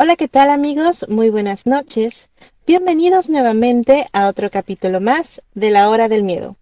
Hola, 0.00 0.14
¿qué 0.14 0.28
tal 0.28 0.48
amigos? 0.48 1.06
Muy 1.08 1.28
buenas 1.28 1.66
noches. 1.66 2.28
Bienvenidos 2.68 3.28
nuevamente 3.28 4.06
a 4.12 4.28
otro 4.28 4.48
capítulo 4.48 5.00
más 5.00 5.42
de 5.56 5.72
La 5.72 5.90
Hora 5.90 6.08
del 6.08 6.22
Miedo. 6.22 6.56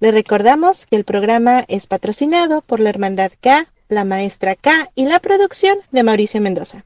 Les 0.00 0.12
recordamos 0.12 0.84
que 0.84 0.96
el 0.96 1.04
programa 1.04 1.64
es 1.68 1.86
patrocinado 1.86 2.60
por 2.60 2.80
la 2.80 2.90
Hermandad 2.90 3.32
K, 3.40 3.66
la 3.88 4.04
Maestra 4.04 4.54
K 4.54 4.90
y 4.94 5.06
la 5.06 5.18
producción 5.18 5.78
de 5.92 6.02
Mauricio 6.02 6.42
Mendoza. 6.42 6.84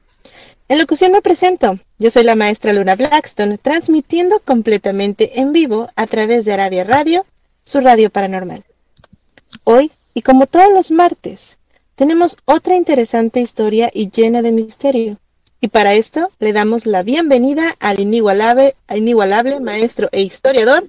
En 0.69 0.77
locución 0.77 1.11
me 1.11 1.21
presento. 1.21 1.77
Yo 1.99 2.11
soy 2.11 2.23
la 2.23 2.35
maestra 2.35 2.71
Luna 2.71 2.95
Blackstone, 2.95 3.57
transmitiendo 3.57 4.39
completamente 4.39 5.41
en 5.41 5.51
vivo 5.51 5.89
a 5.97 6.07
través 6.07 6.45
de 6.45 6.53
Aradia 6.53 6.85
Radio, 6.85 7.25
su 7.65 7.81
radio 7.81 8.09
paranormal. 8.09 8.63
Hoy, 9.65 9.91
y 10.13 10.21
como 10.21 10.47
todos 10.47 10.71
los 10.71 10.91
martes, 10.91 11.57
tenemos 11.95 12.37
otra 12.45 12.77
interesante 12.77 13.41
historia 13.41 13.91
y 13.93 14.09
llena 14.09 14.41
de 14.41 14.53
misterio. 14.53 15.19
Y 15.63 15.69
para 15.69 15.93
esto 15.93 16.29
le 16.39 16.51
damos 16.51 16.85
la 16.85 17.03
bienvenida 17.03 17.63
al 17.79 18.01
inigualable, 18.01 18.75
al 18.85 18.97
inigualable 18.97 19.61
maestro 19.61 20.09
e 20.11 20.21
historiador 20.21 20.85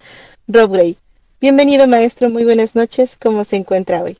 Rob 0.48 0.72
Gray. 0.72 0.98
Bienvenido 1.40 1.86
maestro, 1.86 2.28
muy 2.28 2.42
buenas 2.42 2.74
noches, 2.74 3.16
¿cómo 3.16 3.44
se 3.44 3.54
encuentra 3.54 4.02
hoy? 4.02 4.18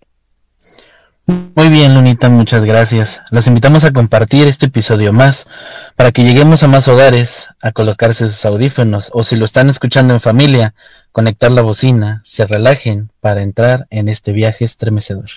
Muy 1.26 1.70
bien, 1.70 1.93
Lunita, 1.93 2.28
muchas 2.28 2.64
gracias. 2.64 3.20
Los 3.32 3.48
invitamos 3.48 3.84
a 3.84 3.93
compartir 3.93 4.47
este 4.47 4.66
episodio 4.66 5.12
más 5.12 5.48
para 5.97 6.12
que 6.12 6.22
lleguemos 6.22 6.62
a 6.62 6.69
más 6.69 6.87
hogares, 6.87 7.48
a 7.60 7.72
colocarse 7.72 8.28
sus 8.28 8.44
audífonos 8.47 9.10
o 9.12 9.25
si 9.25 9.34
lo 9.34 9.47
están 9.47 9.69
escuchando 9.70 10.14
en 10.14 10.20
familia, 10.20 10.76
conectar 11.10 11.50
la 11.50 11.62
bocina, 11.62 12.20
se 12.22 12.47
relajen 12.47 13.10
para 13.20 13.43
entrar 13.43 13.88
en 13.91 14.09
este 14.09 14.31
viaje 14.31 14.64
estremecedor. 14.64 15.31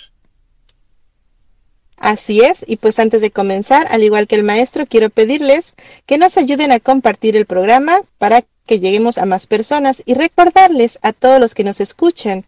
Así 1.98 2.42
es, 2.42 2.64
y 2.68 2.78
pues 2.78 3.00
antes 3.00 3.22
de 3.22 3.32
comenzar, 3.32 3.88
al 3.90 4.04
igual 4.04 4.28
que 4.28 4.36
el 4.36 4.44
maestro, 4.44 4.86
quiero 4.86 5.10
pedirles 5.10 5.74
que 6.06 6.18
nos 6.18 6.38
ayuden 6.38 6.72
a 6.72 6.80
compartir 6.80 7.36
el 7.36 7.48
programa 7.48 8.02
para 8.20 8.44
que 8.68 8.80
lleguemos 8.80 9.18
a 9.18 9.26
más 9.26 9.48
personas 9.48 10.04
y 10.06 10.14
recordarles 10.14 11.00
a 11.02 11.14
todos 11.14 11.40
los 11.40 11.56
que 11.56 11.64
nos 11.64 11.80
escuchan 11.80 12.46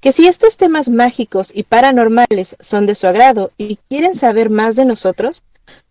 que 0.00 0.12
si 0.12 0.26
estos 0.26 0.56
temas 0.56 0.88
mágicos 0.88 1.50
y 1.54 1.62
paranormales 1.62 2.56
son 2.60 2.86
de 2.86 2.94
su 2.94 3.06
agrado 3.06 3.52
y 3.56 3.76
quieren 3.76 4.14
saber 4.14 4.50
más 4.50 4.76
de 4.76 4.84
nosotros, 4.84 5.42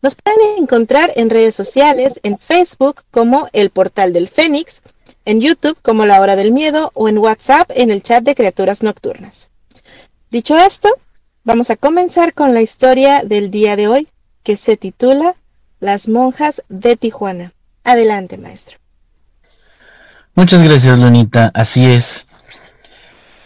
nos 0.02 0.16
pueden 0.16 0.62
encontrar 0.64 1.12
en 1.16 1.30
redes 1.30 1.56
sociales, 1.56 2.20
en 2.24 2.38
Facebook 2.38 3.04
como 3.10 3.48
el 3.54 3.70
Portal 3.70 4.14
del 4.14 4.28
Fénix, 4.28 4.82
en 5.26 5.40
YouTube 5.40 5.78
como 5.82 6.06
La 6.06 6.20
Hora 6.20 6.36
del 6.36 6.52
Miedo 6.52 6.92
o 6.94 7.08
en 7.08 7.18
WhatsApp 7.18 7.72
en 7.74 7.90
el 7.90 8.04
chat 8.04 8.24
de 8.24 8.36
Criaturas 8.36 8.84
Nocturnas. 8.84 9.50
Dicho 10.30 10.58
esto, 10.58 10.90
vamos 11.44 11.70
a 11.70 11.76
comenzar 11.76 12.34
con 12.34 12.54
la 12.54 12.62
historia 12.62 13.24
del 13.24 13.52
día 13.52 13.76
de 13.76 13.88
hoy, 13.88 14.08
que 14.44 14.58
se 14.58 14.78
titula 14.78 15.36
Las 15.80 16.08
monjas 16.08 16.64
de 16.70 16.96
Tijuana. 16.96 17.54
Adelante, 17.84 18.38
maestro. 18.38 18.78
Muchas 20.36 20.62
gracias, 20.62 21.00
Lunita. 21.00 21.52
Así 21.54 21.86
es. 21.86 22.28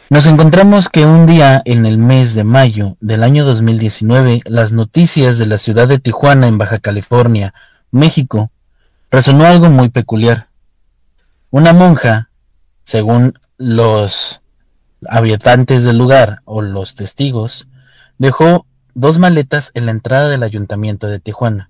Nos 0.09 0.27
encontramos 0.27 0.87
que 0.87 1.05
un 1.05 1.25
día 1.25 1.61
en 1.65 1.85
el 1.85 1.97
mes 1.97 2.35
de 2.35 2.43
mayo 2.43 2.95
del 2.99 3.23
año 3.23 3.43
2019, 3.43 4.41
las 4.45 4.71
noticias 4.71 5.37
de 5.37 5.47
la 5.47 5.57
ciudad 5.57 5.87
de 5.87 5.97
Tijuana, 5.97 6.47
en 6.47 6.57
Baja 6.57 6.77
California, 6.77 7.53
México, 7.91 8.51
resonó 9.09 9.45
algo 9.45 9.69
muy 9.69 9.89
peculiar. 9.89 10.47
Una 11.49 11.73
monja, 11.73 12.29
según 12.83 13.33
los 13.57 14.41
habitantes 15.07 15.85
del 15.85 15.97
lugar 15.97 16.41
o 16.45 16.61
los 16.61 16.95
testigos, 16.95 17.67
dejó 18.17 18.65
dos 18.93 19.19
maletas 19.19 19.71
en 19.73 19.85
la 19.85 19.91
entrada 19.91 20.29
del 20.29 20.43
ayuntamiento 20.43 21.07
de 21.07 21.19
Tijuana. 21.19 21.69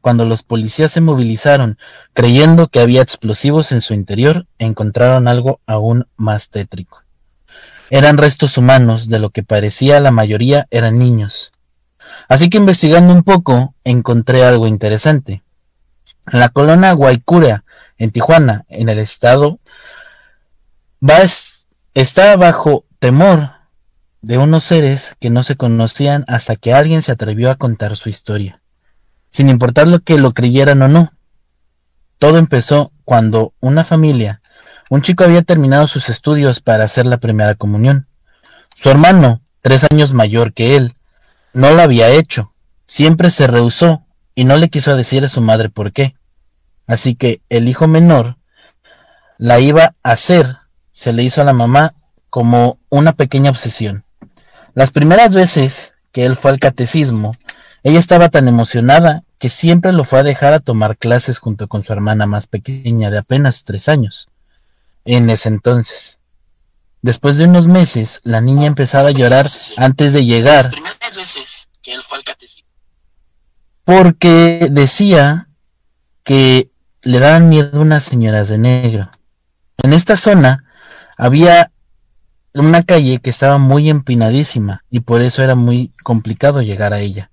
Cuando 0.00 0.24
los 0.24 0.42
policías 0.42 0.90
se 0.90 1.00
movilizaron 1.00 1.78
creyendo 2.12 2.68
que 2.68 2.80
había 2.80 3.02
explosivos 3.02 3.72
en 3.72 3.80
su 3.80 3.94
interior, 3.94 4.46
encontraron 4.58 5.28
algo 5.28 5.60
aún 5.66 6.06
más 6.16 6.48
tétrico. 6.48 7.04
Eran 7.90 8.18
restos 8.18 8.58
humanos, 8.58 9.08
de 9.08 9.18
lo 9.18 9.30
que 9.30 9.42
parecía 9.42 10.00
la 10.00 10.10
mayoría 10.10 10.66
eran 10.70 10.98
niños. 10.98 11.52
Así 12.28 12.48
que 12.50 12.58
investigando 12.58 13.12
un 13.12 13.22
poco, 13.22 13.74
encontré 13.84 14.44
algo 14.44 14.66
interesante. 14.66 15.42
La 16.26 16.48
colonia 16.48 16.92
Guaycura, 16.92 17.64
en 17.98 18.10
Tijuana, 18.10 18.64
en 18.68 18.88
el 18.88 18.98
estado, 18.98 19.58
va 21.02 21.18
está 21.94 22.36
bajo 22.36 22.84
temor 22.98 23.50
de 24.22 24.38
unos 24.38 24.62
seres 24.62 25.16
que 25.20 25.30
no 25.30 25.42
se 25.42 25.56
conocían 25.56 26.24
hasta 26.28 26.54
que 26.54 26.72
alguien 26.72 27.02
se 27.02 27.10
atrevió 27.10 27.50
a 27.50 27.56
contar 27.56 27.96
su 27.96 28.08
historia, 28.08 28.62
sin 29.30 29.48
importar 29.48 29.88
lo 29.88 30.00
que 30.00 30.16
lo 30.16 30.30
creyeran 30.32 30.80
o 30.82 30.88
no. 30.88 31.12
Todo 32.18 32.38
empezó 32.38 32.92
cuando 33.04 33.52
una 33.60 33.82
familia, 33.82 34.40
un 34.90 35.02
chico 35.02 35.24
había 35.24 35.42
terminado 35.42 35.88
sus 35.88 36.08
estudios 36.08 36.60
para 36.60 36.84
hacer 36.84 37.04
la 37.04 37.16
primera 37.16 37.56
comunión. 37.56 38.06
Su 38.76 38.90
hermano, 38.90 39.40
tres 39.60 39.84
años 39.90 40.12
mayor 40.12 40.52
que 40.52 40.76
él, 40.76 40.94
no 41.52 41.72
lo 41.72 41.82
había 41.82 42.08
hecho, 42.10 42.54
siempre 42.86 43.28
se 43.30 43.48
rehusó 43.48 44.04
y 44.36 44.44
no 44.44 44.56
le 44.56 44.70
quiso 44.70 44.94
decir 44.96 45.24
a 45.24 45.28
su 45.28 45.40
madre 45.40 45.68
por 45.68 45.92
qué. 45.92 46.14
Así 46.86 47.16
que 47.16 47.42
el 47.48 47.68
hijo 47.68 47.88
menor 47.88 48.36
la 49.36 49.58
iba 49.58 49.96
a 50.04 50.12
hacer, 50.12 50.58
se 50.92 51.12
le 51.12 51.24
hizo 51.24 51.40
a 51.40 51.44
la 51.44 51.52
mamá 51.52 51.94
como 52.30 52.78
una 52.88 53.14
pequeña 53.14 53.50
obsesión. 53.50 54.04
Las 54.74 54.90
primeras 54.90 55.34
veces 55.34 55.94
que 56.12 56.24
él 56.24 56.36
fue 56.36 56.50
al 56.50 56.60
catecismo, 56.60 57.36
ella 57.82 57.98
estaba 57.98 58.28
tan 58.28 58.48
emocionada 58.48 59.24
que 59.38 59.48
siempre 59.48 59.92
lo 59.92 60.04
fue 60.04 60.20
a 60.20 60.22
dejar 60.22 60.52
a 60.52 60.60
tomar 60.60 60.96
clases 60.96 61.38
junto 61.38 61.68
con 61.68 61.82
su 61.82 61.92
hermana 61.92 62.26
más 62.26 62.46
pequeña 62.46 63.10
de 63.10 63.18
apenas 63.18 63.64
tres 63.64 63.88
años. 63.88 64.28
En 65.04 65.28
ese 65.30 65.48
entonces. 65.48 66.20
Después 67.02 67.36
de 67.36 67.46
unos 67.46 67.66
meses, 67.66 68.20
la 68.22 68.40
niña 68.40 68.66
empezaba 68.66 69.08
a 69.08 69.12
llorar 69.12 69.48
antes 69.76 70.12
de 70.12 70.24
llegar. 70.24 70.66
Las 70.66 70.72
primeras 70.72 71.16
veces 71.16 71.68
que 71.82 71.92
él 71.92 72.02
fue 72.02 72.18
al 72.18 72.24
catecismo. 72.24 72.68
Porque 73.84 74.68
decía 74.70 75.48
que 76.22 76.70
le 77.02 77.18
daban 77.18 77.48
miedo 77.48 77.80
unas 77.80 78.04
señoras 78.04 78.48
de 78.48 78.58
negro. 78.58 79.10
En 79.78 79.92
esta 79.92 80.16
zona 80.16 80.64
había 81.16 81.71
una 82.54 82.82
calle 82.82 83.18
que 83.18 83.30
estaba 83.30 83.58
muy 83.58 83.88
empinadísima 83.88 84.84
y 84.90 85.00
por 85.00 85.22
eso 85.22 85.42
era 85.42 85.54
muy 85.54 85.90
complicado 86.02 86.60
llegar 86.62 86.92
a 86.92 87.00
ella. 87.00 87.30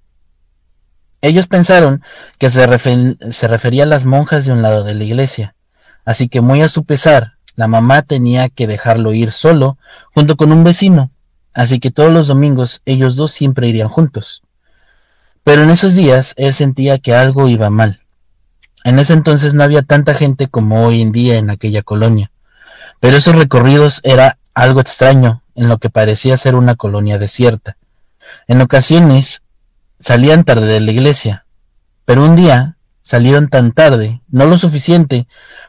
Ellos 1.21 1.47
pensaron 1.47 2.01
que 2.37 2.49
se, 2.49 2.65
refer 2.65 3.17
se 3.31 3.47
refería 3.47 3.83
a 3.83 3.87
las 3.87 4.05
monjas 4.05 4.45
de 4.45 4.53
un 4.53 4.61
lado 4.61 4.83
de 4.83 4.95
la 4.95 5.03
iglesia, 5.03 5.55
así 6.05 6.29
que 6.29 6.39
muy 6.39 6.61
a 6.61 6.69
su 6.69 6.85
pesar, 6.85 7.33
la 7.55 7.67
mamá 7.67 8.03
tenía 8.03 8.47
que 8.47 8.67
dejarlo 8.67 9.13
ir 9.13 9.31
solo 9.31 9.77
junto 10.13 10.37
con 10.37 10.53
un 10.53 10.63
vecino, 10.63 11.11
así 11.53 11.79
que 11.79 11.91
todos 11.91 12.13
los 12.13 12.27
domingos 12.27 12.81
ellos 12.85 13.17
dos 13.17 13.31
siempre 13.31 13.67
irían 13.67 13.89
juntos. 13.89 14.43
Pero 15.43 15.63
en 15.63 15.69
esos 15.69 15.95
días 15.95 16.33
él 16.37 16.53
sentía 16.53 16.99
que 16.99 17.13
algo 17.13 17.49
iba 17.49 17.69
mal. 17.69 17.99
En 18.85 18.97
ese 18.97 19.11
entonces 19.11 19.53
no 19.53 19.63
había 19.63 19.81
tanta 19.81 20.13
gente 20.13 20.47
como 20.47 20.85
hoy 20.85 21.01
en 21.01 21.11
día 21.11 21.37
en 21.37 21.49
aquella 21.49 21.81
colonia, 21.81 22.31
pero 23.01 23.17
esos 23.17 23.35
recorridos 23.35 23.99
era 24.03 24.37
algo 24.59 24.81
extraño 24.81 25.41
en 25.55 25.69
lo 25.69 25.77
que 25.77 25.89
parecía 25.89 26.35
ser 26.35 26.55
una 26.55 26.75
colonia 26.75 27.17
desierta. 27.17 27.77
En 28.45 28.61
ocasiones 28.61 29.41
salían 30.01 30.43
tarde 30.43 30.67
de 30.67 30.81
la 30.81 30.91
iglesia, 30.91 31.45
pero 32.03 32.25
un 32.25 32.35
día 32.35 32.75
salieron 33.01 33.47
tan 33.47 33.71
tarde, 33.71 34.21
no 34.27 34.45
lo 34.47 34.57
suficiente, 34.57 35.27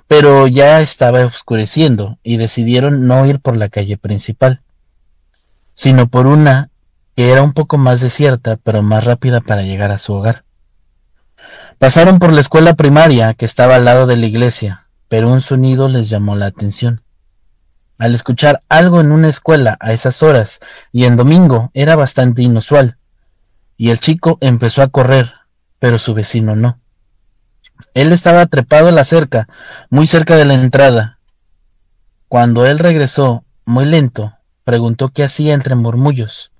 pero 0.09 0.49
ya 0.49 0.81
estaba 0.81 1.25
oscureciendo 1.25 2.19
y 2.25 2.37
decidieron 2.37 3.07
no 3.07 3.25
ir 3.27 3.39
por 3.39 3.57
la 3.57 3.69
calle 3.69 3.97
principal, 3.97 4.61
sino 5.73 6.09
por 6.09 6.27
una 6.27 6.71
que 7.15 7.31
era 7.31 7.43
un 7.43 7.53
poco 7.53 7.79
más 7.79 8.01
desierta, 8.01 8.57
pero 8.57 8.83
más 8.83 9.05
rápida 9.05 9.41
para 9.41 9.63
llegar 9.63 9.93
a 9.93 9.99
su 9.99 10.15
hogar. 10.15 10.43
Pasaron 11.79 12.19
por 12.19 12.33
la 12.33 12.41
escuela 12.41 12.75
primaria 12.75 13.35
que 13.35 13.45
estaba 13.45 13.77
al 13.77 13.85
lado 13.85 14.09
de 14.09 14.17
la 14.17 14.27
iglesia, 14.27 14.89
pero 15.09 15.29
un 15.31 15.41
sonido 15.41 15.89
les 15.89 16.09
llamó 16.09 16.35
la 16.35 16.47
atención. 16.47 17.03
Al 18.01 18.15
escuchar 18.15 18.63
algo 18.71 19.03
en 19.03 19.13
una 19.13 19.29
escuela 19.29 19.77
a 19.79 19.93
esas 19.93 20.23
horas 20.23 20.61
y 20.91 21.05
en 21.05 21.19
domingo 21.19 21.71
era 21.75 21.97
bastante 21.97 22.41
inusual, 22.41 22.97
y 23.77 23.91
el 23.91 24.01
chico 24.01 24.39
empezó 24.41 24.81
a 24.81 24.89
correr, 24.89 25.35
pero 25.79 25.99
su 25.99 26.15
vecino 26.15 26.57
no. 26.57 26.81
Él 27.93 28.11
estaba 28.13 28.47
trepado 28.47 28.89
a 28.89 28.93
la 28.93 29.05
cerca, 29.05 29.49
muy 29.91 30.07
cerca 30.07 30.37
de 30.37 30.47
la 30.47 30.55
entrada. 30.55 31.19
Cuando 32.29 32.65
él 32.65 32.79
regresó, 32.79 33.45
muy 33.67 33.85
lento, 33.85 34.33
preguntó 34.65 35.11
qué 35.11 35.23
hacía 35.23 35.53
entre 35.53 35.75
murmullos, 35.75 36.53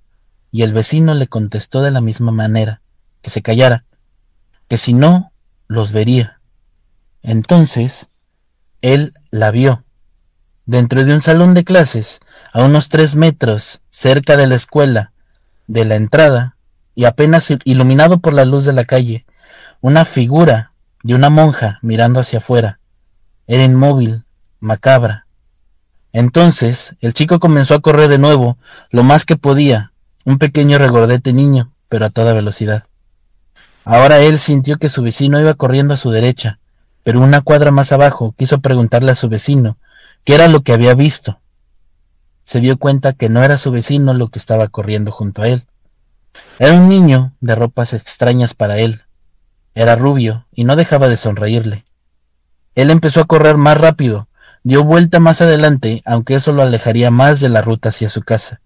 y 0.53 0.63
el 0.63 0.75
vecino 0.75 1.15
le 1.15 1.27
contestó 1.27 1.81
de 1.81 1.91
la 1.91 2.03
misma 2.03 2.33
manera, 2.33 2.83
que 3.23 3.31
se 3.31 3.41
callara, 3.41 3.87
que 4.69 4.77
si 4.77 4.93
no, 4.93 5.33
los 5.69 5.93
vería. 5.93 6.39
Entonces, 7.23 8.09
él 8.83 9.15
la 9.31 9.51
vio, 9.51 9.85
dentro 10.71 11.05
de 11.05 11.13
un 11.13 11.21
salón 11.21 11.53
de 11.53 11.65
clases, 11.65 12.21
a 12.53 12.63
unos 12.63 12.89
tres 12.89 13.17
metros, 13.17 13.81
cerca 13.91 14.37
de 14.37 14.47
la 14.47 14.55
escuela, 14.55 15.11
de 15.67 15.85
la 15.85 15.97
entrada, 15.97 16.55
y 16.95 17.07
apenas 17.07 17.53
iluminado 17.65 18.19
por 18.19 18.35
la 18.35 18.45
luz 18.45 18.67
de 18.67 18.73
la 18.73 18.85
calle, 18.85 19.27
una 19.81 20.05
figura 20.05 20.71
de 21.03 21.17
una 21.17 21.29
monja 21.29 21.81
mirando 21.83 22.21
hacia 22.21 22.39
afuera. 22.39 22.79
Era 23.49 23.65
inmóvil, 23.65 24.23
macabra. 24.61 25.27
Entonces 26.13 26.95
el 27.01 27.15
chico 27.15 27.41
comenzó 27.41 27.75
a 27.75 27.81
correr 27.81 28.09
de 28.09 28.19
nuevo, 28.19 28.57
lo 28.91 29.03
más 29.03 29.25
que 29.25 29.35
podía, 29.35 29.91
un 30.25 30.39
pequeño 30.39 30.79
regordete 30.79 31.33
niño, 31.33 31.73
pero 31.89 32.05
a 32.05 32.11
toda 32.11 32.33
velocidad. 32.33 32.85
Ahora 33.85 34.21
él 34.21 34.39
sintió 34.39 34.77
que 34.77 34.89
su 34.89 35.03
vecino 35.03 35.41
iba 35.41 35.55
corriendo 35.55 35.95
a 35.95 35.97
su 35.97 36.13
derecha, 36.13 36.61
pero 37.03 37.21
una 37.21 37.41
cuadra 37.41 37.73
más 37.73 37.91
abajo 37.91 38.37
quiso 38.39 38.61
preguntarle 38.61 39.11
a 39.11 39.17
su 39.17 39.29
vecino 39.29 39.77
qué 40.25 40.35
era 40.35 40.49
lo 40.49 40.63
que 40.63 40.73
había 40.73 40.95
visto. 40.95 41.41
Se 42.45 42.61
dio 42.61 42.79
cuenta 42.79 43.13
que 43.13 43.29
no 43.29 43.43
era 43.43 43.59
su 43.59 43.71
vecino 43.71 44.13
lo 44.15 44.29
que 44.29 44.39
estaba 44.39 44.69
corriendo 44.69 45.13
junto 45.13 45.43
a 45.43 45.49
él. 45.49 45.65
Era 46.59 46.75
un 46.75 46.89
niño 46.89 47.33
de 47.41 47.55
ropas 47.55 47.93
extrañas 47.93 48.55
para 48.55 48.79
él, 48.79 49.03
era 49.75 49.97
rubio 49.97 50.47
y 50.53 50.65
no 50.65 50.77
dejaba 50.77 51.09
de 51.09 51.17
sonreírle. 51.17 51.85
Él 52.75 52.91
empezó 52.91 53.21
a 53.21 53.27
correr 53.27 53.57
más 53.57 53.81
rápido, 53.81 54.29
dio 54.63 54.85
vuelta 54.85 55.21
más 55.21 55.41
adelante, 55.41 56.03
aunque 56.05 56.35
eso 56.35 56.53
lo 56.53 56.63
alejaría 56.63 57.11
más 57.11 57.41
de 57.41 57.49
la 57.49 57.63
ruta 57.63 57.89
hacia 57.89 58.11
su 58.11 58.23
casa. 58.23 58.61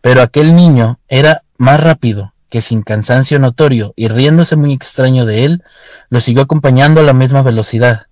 Pero 0.00 0.22
aquel 0.22 0.54
niño 0.54 0.98
era 1.08 1.42
más 1.56 1.80
rápido, 1.80 2.34
que 2.50 2.60
sin 2.60 2.82
cansancio 2.82 3.38
notorio 3.38 3.94
y 3.96 4.08
riéndose 4.08 4.56
muy 4.56 4.72
extraño 4.72 5.24
de 5.24 5.44
él, 5.44 5.64
lo 6.08 6.20
siguió 6.20 6.42
acompañando 6.42 7.00
a 7.00 7.04
la 7.04 7.12
misma 7.12 7.42
velocidad. 7.42 8.06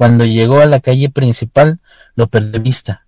Cuando 0.00 0.24
llegó 0.24 0.62
a 0.62 0.64
la 0.64 0.80
calle 0.80 1.10
principal, 1.10 1.78
lo 2.14 2.28
perdió 2.28 2.58
vista. 2.62 3.04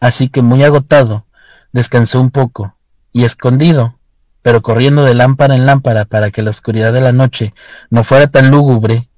Así 0.00 0.30
que 0.30 0.40
muy 0.40 0.64
agotado, 0.64 1.26
descansó 1.72 2.18
un 2.18 2.30
poco, 2.30 2.74
y 3.12 3.24
escondido, 3.24 3.98
pero 4.40 4.62
corriendo 4.62 5.04
de 5.04 5.12
lámpara 5.12 5.54
en 5.54 5.66
lámpara 5.66 6.06
para 6.06 6.30
que 6.30 6.42
la 6.42 6.48
oscuridad 6.48 6.94
de 6.94 7.02
la 7.02 7.12
noche 7.12 7.52
no 7.90 8.04
fuera 8.04 8.26
tan 8.26 8.50
lúgubre, 8.50 9.10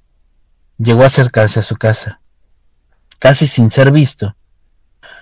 llegó 0.79 1.03
a 1.03 1.05
acercarse 1.05 1.61
a 1.61 1.63
su 1.63 1.77
casa, 1.77 2.19
casi 3.19 3.47
sin 3.47 3.71
ser 3.71 3.93
visto. 3.93 4.35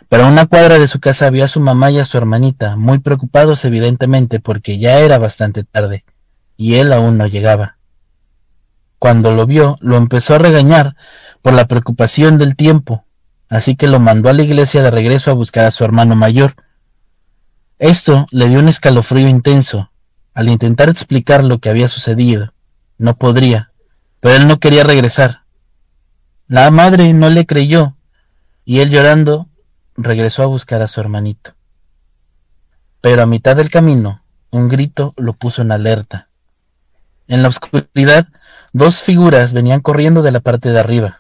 Pero 0.07 0.25
a 0.25 0.27
una 0.27 0.47
cuadra 0.47 0.79
de 0.79 0.87
su 0.87 0.99
casa 0.99 1.29
vio 1.29 1.45
a 1.45 1.49
su 1.49 1.59
mamá 1.59 1.91
y 1.91 1.99
a 1.99 2.05
su 2.05 2.17
hermanita, 2.17 2.77
muy 2.77 2.97
preocupados 2.97 3.63
evidentemente 3.63 4.39
porque 4.39 4.79
ya 4.79 4.97
era 5.01 5.19
bastante 5.19 5.65
tarde, 5.65 6.03
y 6.57 6.77
él 6.77 6.91
aún 6.93 7.19
no 7.19 7.27
llegaba. 7.27 7.77
Cuando 8.97 9.31
lo 9.31 9.45
vio, 9.45 9.77
lo 9.81 9.97
empezó 9.97 10.33
a 10.33 10.39
regañar 10.39 10.95
por 11.41 11.53
la 11.53 11.67
preocupación 11.67 12.37
del 12.37 12.55
tiempo, 12.55 13.05
así 13.49 13.75
que 13.75 13.87
lo 13.87 13.99
mandó 13.99 14.29
a 14.29 14.33
la 14.33 14.43
iglesia 14.43 14.83
de 14.83 14.91
regreso 14.91 15.31
a 15.31 15.35
buscar 15.35 15.65
a 15.65 15.71
su 15.71 15.83
hermano 15.83 16.15
mayor. 16.15 16.55
Esto 17.77 18.27
le 18.31 18.49
dio 18.49 18.59
un 18.59 18.67
escalofrío 18.67 19.27
intenso, 19.27 19.91
al 20.33 20.49
intentar 20.49 20.89
explicar 20.89 21.43
lo 21.43 21.59
que 21.59 21.69
había 21.69 21.87
sucedido. 21.87 22.53
No 22.97 23.15
podría, 23.15 23.71
pero 24.19 24.35
él 24.35 24.47
no 24.47 24.59
quería 24.59 24.83
regresar. 24.83 25.43
La 26.47 26.69
madre 26.71 27.13
no 27.13 27.29
le 27.29 27.45
creyó, 27.45 27.95
y 28.65 28.79
él 28.79 28.89
llorando 28.89 29.47
regresó 29.95 30.43
a 30.43 30.47
buscar 30.47 30.81
a 30.81 30.87
su 30.87 30.99
hermanito. 30.99 31.55
Pero 33.01 33.21
a 33.21 33.25
mitad 33.25 33.55
del 33.55 33.69
camino, 33.69 34.23
un 34.51 34.67
grito 34.67 35.13
lo 35.15 35.33
puso 35.33 35.61
en 35.61 35.71
alerta. 35.71 36.29
En 37.27 37.43
la 37.43 37.49
oscuridad, 37.49 38.27
dos 38.73 39.01
figuras 39.01 39.53
venían 39.53 39.79
corriendo 39.79 40.21
de 40.21 40.31
la 40.31 40.39
parte 40.39 40.71
de 40.71 40.79
arriba. 40.79 41.18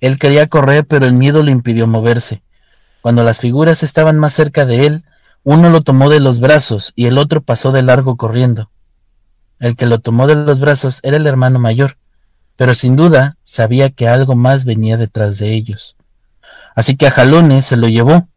Él 0.00 0.18
quería 0.18 0.46
correr, 0.46 0.86
pero 0.86 1.06
el 1.06 1.12
miedo 1.12 1.42
le 1.42 1.52
impidió 1.52 1.86
moverse. 1.86 2.42
Cuando 3.00 3.24
las 3.24 3.38
figuras 3.38 3.82
estaban 3.82 4.18
más 4.18 4.34
cerca 4.34 4.66
de 4.66 4.86
él, 4.86 5.04
uno 5.44 5.70
lo 5.70 5.82
tomó 5.82 6.10
de 6.10 6.20
los 6.20 6.40
brazos 6.40 6.92
y 6.96 7.06
el 7.06 7.18
otro 7.18 7.40
pasó 7.40 7.72
de 7.72 7.82
largo 7.82 8.16
corriendo. 8.16 8.70
El 9.58 9.76
que 9.76 9.86
lo 9.86 10.00
tomó 10.00 10.26
de 10.26 10.34
los 10.34 10.60
brazos 10.60 11.00
era 11.02 11.16
el 11.16 11.26
hermano 11.26 11.58
mayor, 11.58 11.96
pero 12.56 12.74
sin 12.74 12.96
duda 12.96 13.34
sabía 13.44 13.90
que 13.90 14.08
algo 14.08 14.34
más 14.34 14.64
venía 14.64 14.96
detrás 14.96 15.38
de 15.38 15.54
ellos. 15.54 15.96
Así 16.74 16.96
que 16.96 17.06
a 17.06 17.10
jalones 17.10 17.64
se 17.64 17.76
lo 17.76 17.88
llevó. 17.88 18.28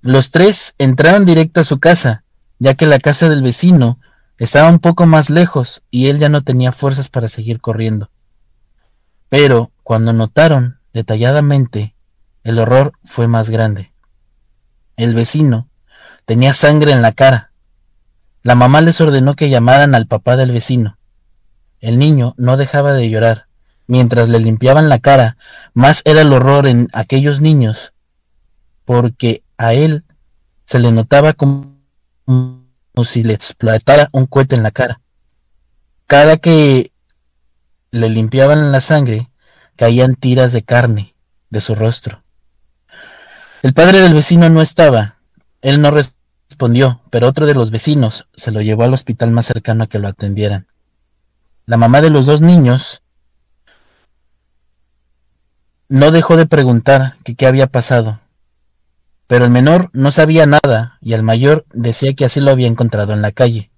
Los 0.00 0.30
tres 0.30 0.74
entraron 0.78 1.24
directo 1.24 1.60
a 1.60 1.64
su 1.64 1.80
casa, 1.80 2.24
ya 2.58 2.74
que 2.74 2.86
la 2.86 2.98
casa 2.98 3.28
del 3.28 3.42
vecino 3.42 3.98
estaba 4.38 4.68
un 4.68 4.80
poco 4.80 5.06
más 5.06 5.30
lejos 5.30 5.82
y 5.90 6.08
él 6.08 6.18
ya 6.18 6.28
no 6.28 6.42
tenía 6.42 6.72
fuerzas 6.72 7.08
para 7.08 7.28
seguir 7.28 7.60
corriendo. 7.60 8.10
Pero 9.32 9.72
cuando 9.82 10.12
notaron 10.12 10.78
detalladamente, 10.92 11.94
el 12.44 12.58
horror 12.58 12.92
fue 13.02 13.28
más 13.28 13.48
grande. 13.48 13.94
El 14.96 15.14
vecino 15.14 15.70
Tenía 16.24 16.52
sangre 16.52 16.92
en 16.92 17.00
la 17.00 17.12
cara. 17.12 17.52
La 18.42 18.54
mamá 18.54 18.82
les 18.82 19.00
ordenó 19.00 19.34
que 19.34 19.50
llamaran 19.50 19.94
al 19.94 20.06
papá 20.06 20.36
del 20.36 20.52
vecino. 20.52 20.98
El 21.80 21.98
niño 21.98 22.34
no 22.36 22.58
dejaba 22.58 22.92
de 22.92 23.08
llorar. 23.08 23.46
Mientras 23.86 24.28
le 24.28 24.38
limpiaban 24.38 24.88
la 24.90 25.00
cara, 25.00 25.36
más 25.74 26.02
era 26.04 26.20
el 26.20 26.32
horror 26.32 26.66
en 26.66 26.88
aquellos 26.92 27.40
niños, 27.40 27.92
porque 28.84 29.42
a 29.56 29.74
él 29.74 30.04
se 30.64 30.78
le 30.78 30.92
notaba 30.92 31.32
como, 31.32 31.76
si 33.02 33.24
le 33.24 33.34
explotara 33.34 34.08
un 34.12 34.26
cohete 34.26 34.54
en 34.54 34.62
la 34.62 34.70
cara. 34.70 35.00
Cada 36.06 36.36
que 36.36 36.91
le 37.92 38.08
limpiaban 38.08 38.72
la 38.72 38.80
sangre, 38.80 39.30
caían 39.76 40.16
tiras 40.16 40.52
de 40.52 40.64
carne 40.64 41.14
de 41.50 41.60
su 41.60 41.74
rostro. 41.74 42.24
El 43.62 43.74
padre 43.74 44.00
del 44.00 44.14
vecino 44.14 44.48
no 44.48 44.62
estaba, 44.62 45.18
él 45.60 45.80
no 45.80 45.90
respondió, 45.90 47.02
pero 47.10 47.28
otro 47.28 47.46
de 47.46 47.54
los 47.54 47.70
vecinos 47.70 48.26
se 48.34 48.50
lo 48.50 48.62
llevó 48.62 48.82
al 48.82 48.94
hospital 48.94 49.30
más 49.30 49.46
cercano 49.46 49.84
a 49.84 49.86
que 49.86 49.98
lo 49.98 50.08
atendieran. 50.08 50.66
La 51.66 51.76
mamá 51.76 52.00
de 52.00 52.10
los 52.10 52.26
dos 52.26 52.40
niños 52.40 53.02
no 55.88 56.10
dejó 56.10 56.36
de 56.36 56.46
preguntar 56.46 57.16
que 57.22 57.34
qué 57.34 57.46
había 57.46 57.66
pasado, 57.66 58.20
pero 59.26 59.44
el 59.44 59.50
menor 59.50 59.90
no 59.92 60.10
sabía 60.10 60.46
nada 60.46 60.98
y 61.02 61.12
el 61.12 61.22
mayor 61.22 61.66
decía 61.72 62.14
que 62.14 62.24
así 62.24 62.40
lo 62.40 62.50
había 62.50 62.68
encontrado 62.68 63.12
en 63.12 63.20
la 63.20 63.32
calle. 63.32 63.70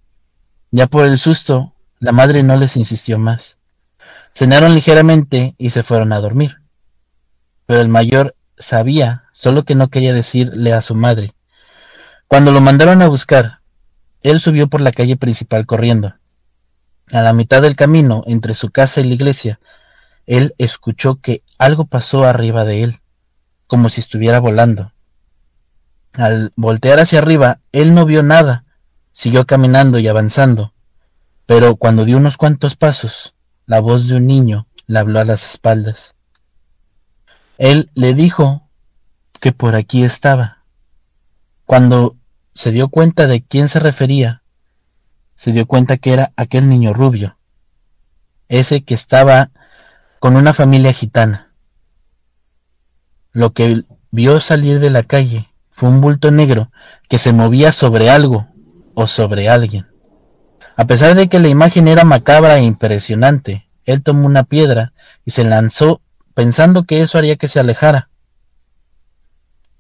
Ya 0.70 0.86
por 0.86 1.04
el 1.04 1.18
susto, 1.18 1.74
la 1.98 2.12
madre 2.12 2.44
no 2.44 2.56
les 2.56 2.76
insistió 2.76 3.18
más. 3.18 3.58
Cenaron 4.34 4.74
ligeramente 4.74 5.54
y 5.58 5.70
se 5.70 5.82
fueron 5.82 6.12
a 6.12 6.20
dormir. 6.20 6.56
Pero 7.66 7.80
el 7.80 7.88
mayor 7.88 8.34
sabía, 8.58 9.24
solo 9.32 9.64
que 9.64 9.74
no 9.74 9.88
quería 9.88 10.12
decirle 10.12 10.72
a 10.72 10.80
su 10.80 10.94
madre, 10.94 11.34
cuando 12.26 12.50
lo 12.50 12.60
mandaron 12.60 13.00
a 13.02 13.08
buscar, 13.08 13.60
él 14.22 14.40
subió 14.40 14.68
por 14.68 14.80
la 14.80 14.90
calle 14.90 15.16
principal 15.16 15.66
corriendo. 15.66 16.14
A 17.12 17.22
la 17.22 17.32
mitad 17.32 17.62
del 17.62 17.76
camino, 17.76 18.24
entre 18.26 18.54
su 18.54 18.70
casa 18.70 19.00
y 19.00 19.04
la 19.04 19.14
iglesia, 19.14 19.60
él 20.26 20.54
escuchó 20.58 21.16
que 21.16 21.42
algo 21.58 21.84
pasó 21.84 22.24
arriba 22.24 22.64
de 22.64 22.82
él, 22.82 23.00
como 23.66 23.88
si 23.88 24.00
estuviera 24.00 24.40
volando. 24.40 24.92
Al 26.14 26.52
voltear 26.56 26.98
hacia 26.98 27.18
arriba, 27.18 27.60
él 27.72 27.94
no 27.94 28.04
vio 28.06 28.22
nada, 28.22 28.64
siguió 29.12 29.46
caminando 29.46 29.98
y 29.98 30.08
avanzando, 30.08 30.72
pero 31.46 31.76
cuando 31.76 32.04
dio 32.04 32.16
unos 32.16 32.36
cuantos 32.36 32.76
pasos, 32.76 33.33
la 33.66 33.80
voz 33.80 34.08
de 34.08 34.16
un 34.16 34.26
niño 34.26 34.66
le 34.86 34.98
habló 34.98 35.20
a 35.20 35.24
las 35.24 35.44
espaldas. 35.44 36.14
Él 37.58 37.90
le 37.94 38.14
dijo 38.14 38.68
que 39.40 39.52
por 39.52 39.76
aquí 39.76 40.04
estaba. 40.04 40.64
Cuando 41.64 42.16
se 42.52 42.72
dio 42.72 42.88
cuenta 42.88 43.26
de 43.26 43.42
quién 43.42 43.68
se 43.68 43.80
refería, 43.80 44.42
se 45.34 45.52
dio 45.52 45.66
cuenta 45.66 45.96
que 45.96 46.12
era 46.12 46.32
aquel 46.36 46.68
niño 46.68 46.92
rubio, 46.92 47.38
ese 48.48 48.84
que 48.84 48.94
estaba 48.94 49.50
con 50.20 50.36
una 50.36 50.52
familia 50.52 50.92
gitana. 50.92 51.52
Lo 53.32 53.52
que 53.52 53.84
vio 54.10 54.40
salir 54.40 54.78
de 54.78 54.90
la 54.90 55.02
calle 55.02 55.50
fue 55.70 55.88
un 55.88 56.00
bulto 56.00 56.30
negro 56.30 56.70
que 57.08 57.18
se 57.18 57.32
movía 57.32 57.72
sobre 57.72 58.10
algo 58.10 58.46
o 58.94 59.06
sobre 59.06 59.48
alguien. 59.48 59.86
A 60.76 60.86
pesar 60.86 61.14
de 61.14 61.28
que 61.28 61.38
la 61.38 61.48
imagen 61.48 61.86
era 61.86 62.04
macabra 62.04 62.58
e 62.58 62.64
impresionante, 62.64 63.68
él 63.84 64.02
tomó 64.02 64.26
una 64.26 64.44
piedra 64.44 64.92
y 65.24 65.30
se 65.30 65.44
lanzó 65.44 66.00
pensando 66.34 66.84
que 66.84 67.00
eso 67.00 67.18
haría 67.18 67.36
que 67.36 67.48
se 67.48 67.60
alejara. 67.60 68.10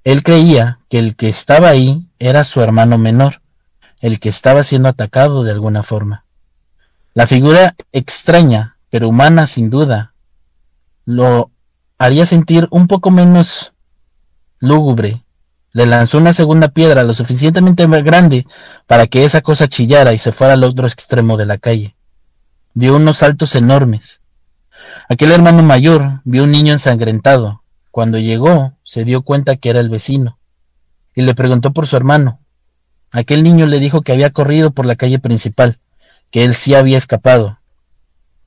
Él 0.04 0.22
creía 0.22 0.80
que 0.88 0.98
el 0.98 1.16
que 1.16 1.28
estaba 1.28 1.68
ahí 1.68 2.08
era 2.18 2.44
su 2.44 2.60
hermano 2.60 2.98
menor, 2.98 3.40
el 4.00 4.20
que 4.20 4.28
estaba 4.28 4.62
siendo 4.62 4.88
atacado 4.88 5.42
de 5.42 5.50
alguna 5.50 5.82
forma. 5.82 6.24
La 7.14 7.26
figura 7.26 7.74
extraña, 7.92 8.76
pero 8.90 9.08
humana 9.08 9.46
sin 9.46 9.70
duda, 9.70 10.14
lo 11.04 11.50
haría 11.98 12.26
sentir 12.26 12.68
un 12.70 12.86
poco 12.86 13.10
menos 13.10 13.72
lúgubre. 14.58 15.23
Le 15.74 15.84
lanzó 15.84 16.16
una 16.16 16.32
segunda 16.32 16.68
piedra 16.68 17.02
lo 17.02 17.12
suficientemente 17.12 17.86
grande 17.86 18.46
para 18.86 19.06
que 19.06 19.26
esa 19.26 19.42
cosa 19.42 19.68
chillara 19.68 20.14
y 20.14 20.18
se 20.18 20.32
fuera 20.32 20.54
al 20.54 20.64
otro 20.64 20.86
extremo 20.86 21.36
de 21.36 21.44
la 21.44 21.58
calle. 21.58 21.94
Dio 22.72 22.96
unos 22.96 23.18
saltos 23.18 23.54
enormes. 23.54 24.22
Aquel 25.10 25.32
hermano 25.32 25.62
mayor 25.62 26.22
vio 26.24 26.44
un 26.44 26.52
niño 26.52 26.72
ensangrentado. 26.72 27.62
Cuando 27.90 28.18
llegó, 28.18 28.72
se 28.84 29.04
dio 29.04 29.20
cuenta 29.20 29.56
que 29.56 29.68
era 29.68 29.80
el 29.80 29.90
vecino 29.90 30.38
y 31.14 31.22
le 31.22 31.34
preguntó 31.34 31.72
por 31.72 31.86
su 31.86 31.96
hermano. 31.96 32.40
Aquel 33.10 33.42
niño 33.42 33.66
le 33.66 33.78
dijo 33.78 34.02
que 34.02 34.12
había 34.12 34.30
corrido 34.30 34.72
por 34.72 34.86
la 34.86 34.96
calle 34.96 35.18
principal, 35.18 35.78
que 36.30 36.44
él 36.44 36.54
sí 36.54 36.74
había 36.74 36.98
escapado. 36.98 37.60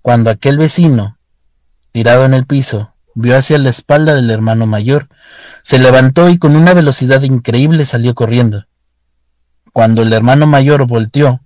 Cuando 0.01 0.29
aquel 0.29 0.57
vecino 0.57 1.17
tirado 1.91 2.25
en 2.25 2.33
el 2.33 2.45
piso, 2.45 2.93
vio 3.19 3.35
hacia 3.35 3.57
la 3.57 3.71
espalda 3.71 4.13
del 4.13 4.29
hermano 4.29 4.67
mayor, 4.67 5.09
se 5.63 5.79
levantó 5.79 6.29
y 6.29 6.37
con 6.37 6.55
una 6.55 6.75
velocidad 6.75 7.23
increíble 7.23 7.83
salió 7.85 8.13
corriendo. 8.13 8.65
Cuando 9.73 10.03
el 10.03 10.13
hermano 10.13 10.45
mayor 10.45 10.85
volteó, 10.85 11.41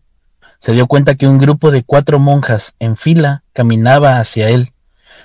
se 0.60 0.74
dio 0.74 0.88
cuenta 0.88 1.16
que 1.16 1.28
un 1.28 1.38
grupo 1.38 1.72
de 1.72 1.84
cuatro 1.84 2.20
monjas 2.20 2.76
en 2.80 2.98
fila 2.98 3.44
caminaba 3.54 4.20
hacia 4.20 4.50
él, 4.50 4.74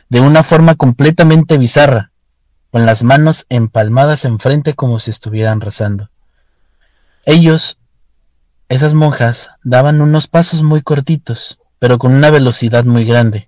de 0.08 0.20
una 0.20 0.44
forma 0.44 0.76
completamente 0.76 1.58
bizarra, 1.58 2.12
con 2.70 2.86
las 2.86 3.02
manos 3.02 3.44
empalmadas 3.48 4.24
enfrente 4.24 4.74
como 4.74 5.00
si 5.00 5.10
estuvieran 5.10 5.60
rezando. 5.60 6.10
Ellos, 7.24 7.76
esas 8.68 8.94
monjas, 8.94 9.50
daban 9.64 10.00
unos 10.00 10.28
pasos 10.28 10.62
muy 10.62 10.80
cortitos, 10.80 11.58
pero 11.80 11.98
con 11.98 12.14
una 12.14 12.30
velocidad 12.30 12.84
muy 12.84 13.04
grande. 13.04 13.45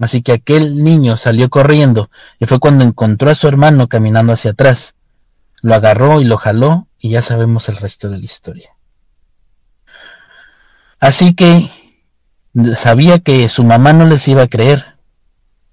Así 0.00 0.22
que 0.22 0.32
aquel 0.32 0.82
niño 0.82 1.18
salió 1.18 1.50
corriendo 1.50 2.10
y 2.38 2.46
fue 2.46 2.58
cuando 2.58 2.84
encontró 2.84 3.30
a 3.30 3.34
su 3.34 3.46
hermano 3.46 3.86
caminando 3.86 4.32
hacia 4.32 4.52
atrás. 4.52 4.94
Lo 5.60 5.74
agarró 5.74 6.22
y 6.22 6.24
lo 6.24 6.38
jaló 6.38 6.88
y 6.98 7.10
ya 7.10 7.20
sabemos 7.20 7.68
el 7.68 7.76
resto 7.76 8.08
de 8.08 8.18
la 8.18 8.24
historia. 8.24 8.70
Así 11.00 11.34
que 11.34 11.70
sabía 12.76 13.18
que 13.18 13.46
su 13.50 13.62
mamá 13.62 13.92
no 13.92 14.06
les 14.06 14.26
iba 14.26 14.42
a 14.42 14.48
creer, 14.48 14.96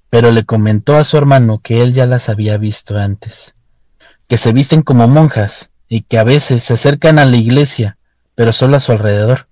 pero 0.09 0.31
le 0.31 0.43
comentó 0.43 0.97
a 0.97 1.05
su 1.05 1.17
hermano 1.17 1.59
que 1.59 1.81
él 1.81 1.93
ya 1.93 2.05
las 2.05 2.27
había 2.27 2.57
visto 2.57 2.97
antes, 2.97 3.55
que 4.27 4.37
se 4.37 4.51
visten 4.51 4.81
como 4.81 5.07
monjas 5.07 5.69
y 5.87 6.01
que 6.01 6.17
a 6.17 6.25
veces 6.25 6.63
se 6.63 6.73
acercan 6.73 7.17
a 7.17 7.25
la 7.25 7.37
iglesia, 7.37 7.97
pero 8.35 8.51
solo 8.51 8.75
a 8.75 8.81
su 8.81 8.91
alrededor. 8.91 9.47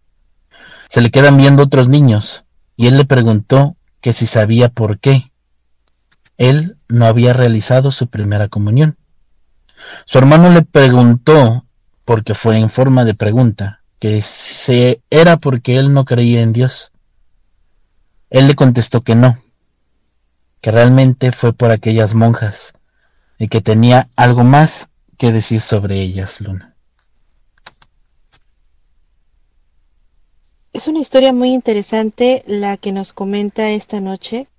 Se 0.89 1.00
le 1.00 1.12
quedan 1.12 1.38
viendo 1.38 1.63
otros 1.63 1.88
niños, 1.88 2.44
y 2.75 2.88
él 2.88 2.98
le 2.98 3.05
preguntó 3.05 3.75
que 4.05 4.13
si 4.13 4.27
sabía 4.27 4.69
por 4.69 5.00
qué. 5.00 5.31
Él 6.38 6.77
no 6.88 7.07
había 7.07 7.33
realizado 7.33 7.89
su 7.89 8.05
primera 8.05 8.50
comunión. 8.50 9.00
Su 10.05 10.19
hermano 10.19 10.51
le 10.51 10.62
preguntó, 10.62 11.65
porque 12.03 12.35
fue 12.35 12.59
en 12.59 12.69
forma 12.69 13.03
de 13.03 13.15
pregunta, 13.15 13.81
que 13.97 14.21
si 14.21 15.01
era 15.09 15.38
porque 15.38 15.77
él 15.77 15.91
no 15.91 16.05
creía 16.05 16.41
en 16.41 16.53
Dios. 16.53 16.91
Él 18.29 18.45
le 18.45 18.53
contestó 18.53 19.01
que 19.01 19.15
no, 19.15 19.39
que 20.62 20.69
realmente 20.69 21.31
fue 21.31 21.53
por 21.53 21.71
aquellas 21.71 22.13
monjas 22.13 22.74
y 23.39 23.47
que 23.47 23.62
tenía 23.62 24.07
algo 24.15 24.43
más 24.43 24.89
que 25.17 25.31
decir 25.31 25.62
sobre 25.62 26.00
ellas, 26.00 26.41
Luna. 26.41 26.75
Es 30.75 30.89
una 30.89 31.00
historia 31.00 31.32
muy 31.32 31.53
interesante 31.53 32.44
la 32.48 32.75
que 32.75 32.91
nos 32.91 33.13
comenta 33.13 33.70
esta 33.70 34.01
noche. 34.01 34.50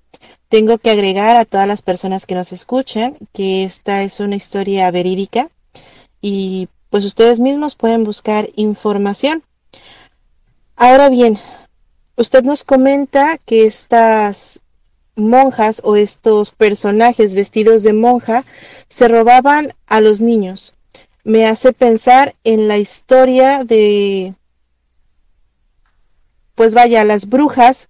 Tengo 0.48 0.78
que 0.78 0.88
agregar 0.88 1.36
a 1.36 1.44
todas 1.44 1.68
las 1.68 1.82
personas 1.82 2.24
que 2.24 2.34
nos 2.34 2.52
escuchan 2.52 3.18
que 3.34 3.64
esta 3.64 4.02
es 4.02 4.18
una 4.18 4.36
historia 4.36 4.90
verídica 4.90 5.50
y 6.22 6.70
pues 6.88 7.04
ustedes 7.04 7.38
mismos 7.38 7.74
pueden 7.74 8.02
buscar 8.02 8.48
información. 8.56 9.42
Ahora 10.74 11.10
bien, 11.10 11.38
usted 12.16 12.44
nos 12.44 12.64
comenta 12.64 13.36
que 13.36 13.66
estas 13.66 14.60
monjas 15.16 15.82
o 15.84 15.96
estos 15.96 16.50
personajes 16.50 17.34
vestidos 17.34 17.82
de 17.82 17.92
monja 17.92 18.42
se 18.88 19.06
robaban 19.08 19.74
a 19.86 20.00
los 20.00 20.22
niños. 20.22 20.72
Me 21.24 21.44
hace 21.44 21.74
pensar 21.74 22.34
en 22.42 22.68
la 22.68 22.78
historia 22.78 23.64
de 23.64 24.32
pues 26.56 26.74
vaya, 26.74 27.04
las 27.04 27.28
brujas 27.28 27.88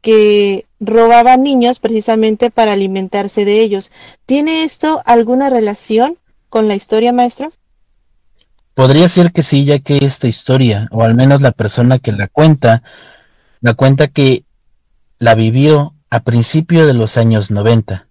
que 0.00 0.66
robaban 0.80 1.42
niños 1.42 1.78
precisamente 1.78 2.50
para 2.50 2.72
alimentarse 2.72 3.44
de 3.44 3.60
ellos. 3.60 3.92
¿Tiene 4.26 4.64
esto 4.64 5.02
alguna 5.04 5.50
relación 5.50 6.16
con 6.48 6.66
la 6.66 6.74
historia, 6.74 7.12
maestro? 7.12 7.52
Podría 8.74 9.08
ser 9.08 9.32
que 9.32 9.42
sí, 9.42 9.64
ya 9.64 9.78
que 9.80 9.98
esta 9.98 10.26
historia, 10.26 10.88
o 10.90 11.02
al 11.02 11.14
menos 11.14 11.42
la 11.42 11.52
persona 11.52 11.98
que 11.98 12.12
la 12.12 12.28
cuenta, 12.28 12.82
la 13.60 13.74
cuenta 13.74 14.08
que 14.08 14.44
la 15.18 15.34
vivió 15.34 15.94
a 16.10 16.20
principio 16.20 16.86
de 16.86 16.94
los 16.94 17.18
años 17.18 17.50
90. 17.50 18.06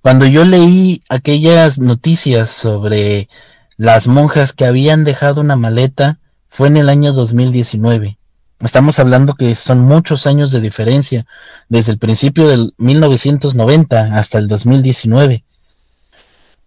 Cuando 0.00 0.24
yo 0.24 0.44
leí 0.44 1.02
aquellas 1.08 1.78
noticias 1.78 2.50
sobre 2.50 3.28
las 3.76 4.06
monjas 4.06 4.52
que 4.52 4.64
habían 4.64 5.04
dejado 5.04 5.40
una 5.40 5.56
maleta, 5.56 6.20
fue 6.48 6.68
en 6.68 6.78
el 6.78 6.88
año 6.88 7.12
2019. 7.12 8.16
Estamos 8.60 8.98
hablando 8.98 9.34
que 9.34 9.54
son 9.54 9.80
muchos 9.80 10.26
años 10.26 10.50
de 10.50 10.60
diferencia, 10.60 11.26
desde 11.68 11.92
el 11.92 11.98
principio 11.98 12.48
del 12.48 12.74
1990 12.78 14.18
hasta 14.18 14.38
el 14.38 14.48
2019. 14.48 15.44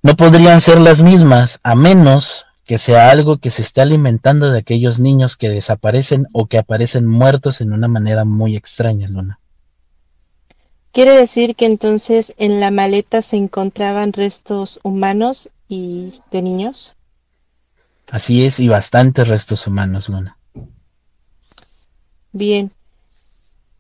No 0.02 0.16
podrían 0.16 0.62
ser 0.62 0.80
las 0.80 1.02
mismas 1.02 1.60
a 1.64 1.76
menos 1.76 2.46
que 2.64 2.78
sea 2.78 3.10
algo 3.10 3.40
que 3.40 3.50
se 3.50 3.64
esté 3.64 3.82
alimentando 3.82 4.52
de 4.52 4.60
aquellos 4.60 5.00
niños 5.00 5.36
que 5.36 5.50
desaparecen 5.50 6.28
o 6.32 6.46
que 6.46 6.60
aparecen 6.60 7.08
muertos 7.08 7.62
en 7.62 7.74
una 7.74 7.88
manera 7.88 8.26
muy 8.26 8.56
extraña, 8.56 9.08
Luna. 9.08 9.40
¿Quiere 10.92 11.18
decir 11.18 11.56
que 11.56 11.66
entonces 11.66 12.36
en 12.38 12.60
la 12.60 12.70
maleta 12.70 13.24
se 13.24 13.38
encontraban 13.38 14.14
restos 14.14 14.80
humanos 14.84 15.50
y 15.68 16.22
de 16.32 16.42
niños? 16.44 16.96
Así 18.12 18.46
es, 18.46 18.60
y 18.60 18.68
bastantes 18.68 19.28
restos 19.28 19.66
humanos, 19.66 20.10
Luna. 20.10 20.39
Bien. 22.32 22.72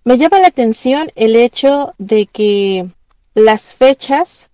Me 0.04 0.18
llama 0.18 0.40
la 0.40 0.48
atención 0.48 1.12
el 1.16 1.36
hecho 1.36 1.94
de 1.98 2.26
que 2.26 2.90
las 3.36 3.76
fechas, 3.76 4.50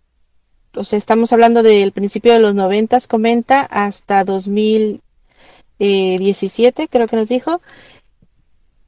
o 0.76 0.84
sea, 0.84 1.00
estamos 1.00 1.32
hablando 1.32 1.64
del 1.64 1.92
principio 1.92 2.34
de 2.34 2.40
los 2.40 2.56
noventas, 2.56 3.08
comenta, 3.08 3.62
hasta 3.62 4.24
2017, 4.24 6.88
creo 6.90 7.08
que 7.08 7.16
nos 7.16 7.30
dijo, 7.30 7.62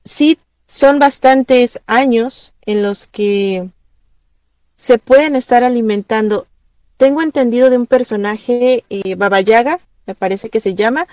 sí 0.04 0.38
son 0.68 1.00
bastantes 1.00 1.80
años 1.88 2.54
en 2.66 2.84
los 2.84 3.08
que 3.08 3.70
se 4.76 4.98
pueden 4.98 5.36
estar 5.36 5.64
alimentando. 5.64 6.48
Tengo 6.98 7.22
entendido 7.22 7.70
de 7.70 7.78
un 7.78 7.86
personaje, 7.86 8.84
eh, 8.90 9.16
Babayaga, 9.16 9.80
me 10.06 10.16
parece 10.16 10.50
que 10.50 10.60
se 10.60 10.76
llama, 10.76 11.08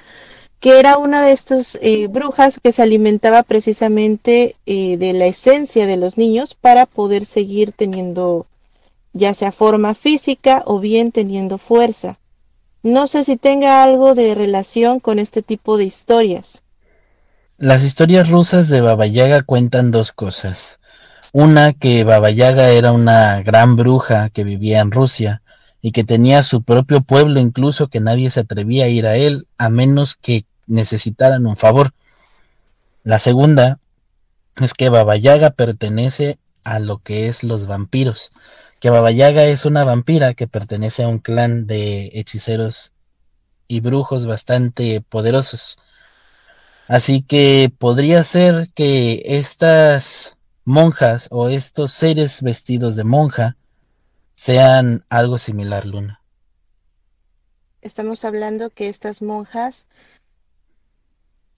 que 0.65 0.79
era 0.81 0.97
una 0.97 1.21
de 1.21 1.33
estas 1.33 1.79
eh, 1.83 2.07
brujas 2.07 2.59
que 2.59 2.73
se 2.73 2.83
alimentaba 2.83 3.43
precisamente 3.43 4.57
eh, 4.65 4.97
de 4.97 5.13
la 5.13 5.27
esencia 5.27 5.87
de 5.87 5.99
los 5.99 6.17
niños 6.17 6.55
para 6.55 6.87
poder 6.87 7.27
seguir 7.27 7.73
teniendo 7.73 8.47
ya 9.13 9.35
sea 9.35 9.53
forma 9.53 9.95
física 9.95 10.63
o 10.65 10.81
bien 10.81 11.13
teniendo 11.13 11.59
fuerza. 11.59 12.19
No 12.83 13.09
sé 13.09 13.25
si 13.25 13.37
tenga 13.37 13.83
algo 13.83 14.15
de 14.15 14.35
relación 14.35 15.01
con 15.01 15.19
este 15.19 15.43
tipo 15.43 15.77
de 15.77 15.85
historias. 15.85 16.63
Las 17.59 17.85
historias 17.85 18.31
rusas 18.31 18.71
de 18.71 18.81
Baba 18.81 19.07
Yaga 19.07 19.43
cuentan 19.43 19.91
dos 19.91 20.13
cosas. 20.13 20.81
Una, 21.33 21.75
que 21.75 22.05
Baba 22.05 22.31
Yaga 22.31 22.71
era 22.71 22.93
una 22.93 23.43
gran 23.43 23.77
bruja 23.77 24.31
que 24.31 24.45
vivía 24.45 24.81
en 24.81 24.93
Rusia 24.93 25.43
y 25.83 25.93
que 25.93 26.05
tenía 26.05 26.43
su 26.43 26.63
propio 26.63 27.03
pueblo, 27.03 27.39
incluso 27.39 27.89
que 27.89 28.01
nadie 28.01 28.31
se 28.31 28.41
atrevía 28.41 28.87
a 28.87 28.89
ir 28.89 29.07
a 29.07 29.17
él 29.17 29.47
a 29.59 29.69
menos 29.69 30.17
que 30.17 30.47
necesitaran 30.67 31.47
un 31.47 31.57
favor. 31.57 31.93
La 33.03 33.19
segunda 33.19 33.79
es 34.61 34.75
que 34.75 34.89
Baba 34.89 35.17
Yaga 35.17 35.51
pertenece 35.51 36.39
a 36.65 36.79
lo 36.79 36.99
que 36.99 37.29
es 37.29 37.45
los 37.45 37.67
vampiros, 37.67 38.31
que 38.81 38.91
Baba 38.91 39.11
Yaga 39.11 39.45
es 39.45 39.65
una 39.65 39.85
vampira 39.85 40.35
que 40.35 40.47
pertenece 40.47 41.03
a 41.03 41.09
un 41.09 41.19
clan 41.19 41.67
de 41.67 42.11
hechiceros 42.15 42.93
y 43.69 43.81
brujos 43.81 44.27
bastante 44.27 45.01
poderosos. 45.01 45.79
Así 46.87 47.23
que 47.23 47.73
podría 47.79 48.23
ser 48.25 48.71
que 48.75 49.23
estas 49.25 50.37
monjas 50.65 51.29
o 51.31 51.49
estos 51.49 51.93
seres 51.93 52.43
vestidos 52.43 52.97
de 52.97 53.05
monja 53.05 53.57
sean 54.35 55.05
algo 55.09 55.39
similar, 55.39 55.87
Luna. 55.87 56.21
Estamos 57.81 58.25
hablando 58.25 58.71
que 58.71 58.89
estas 58.89 59.23
monjas 59.23 59.87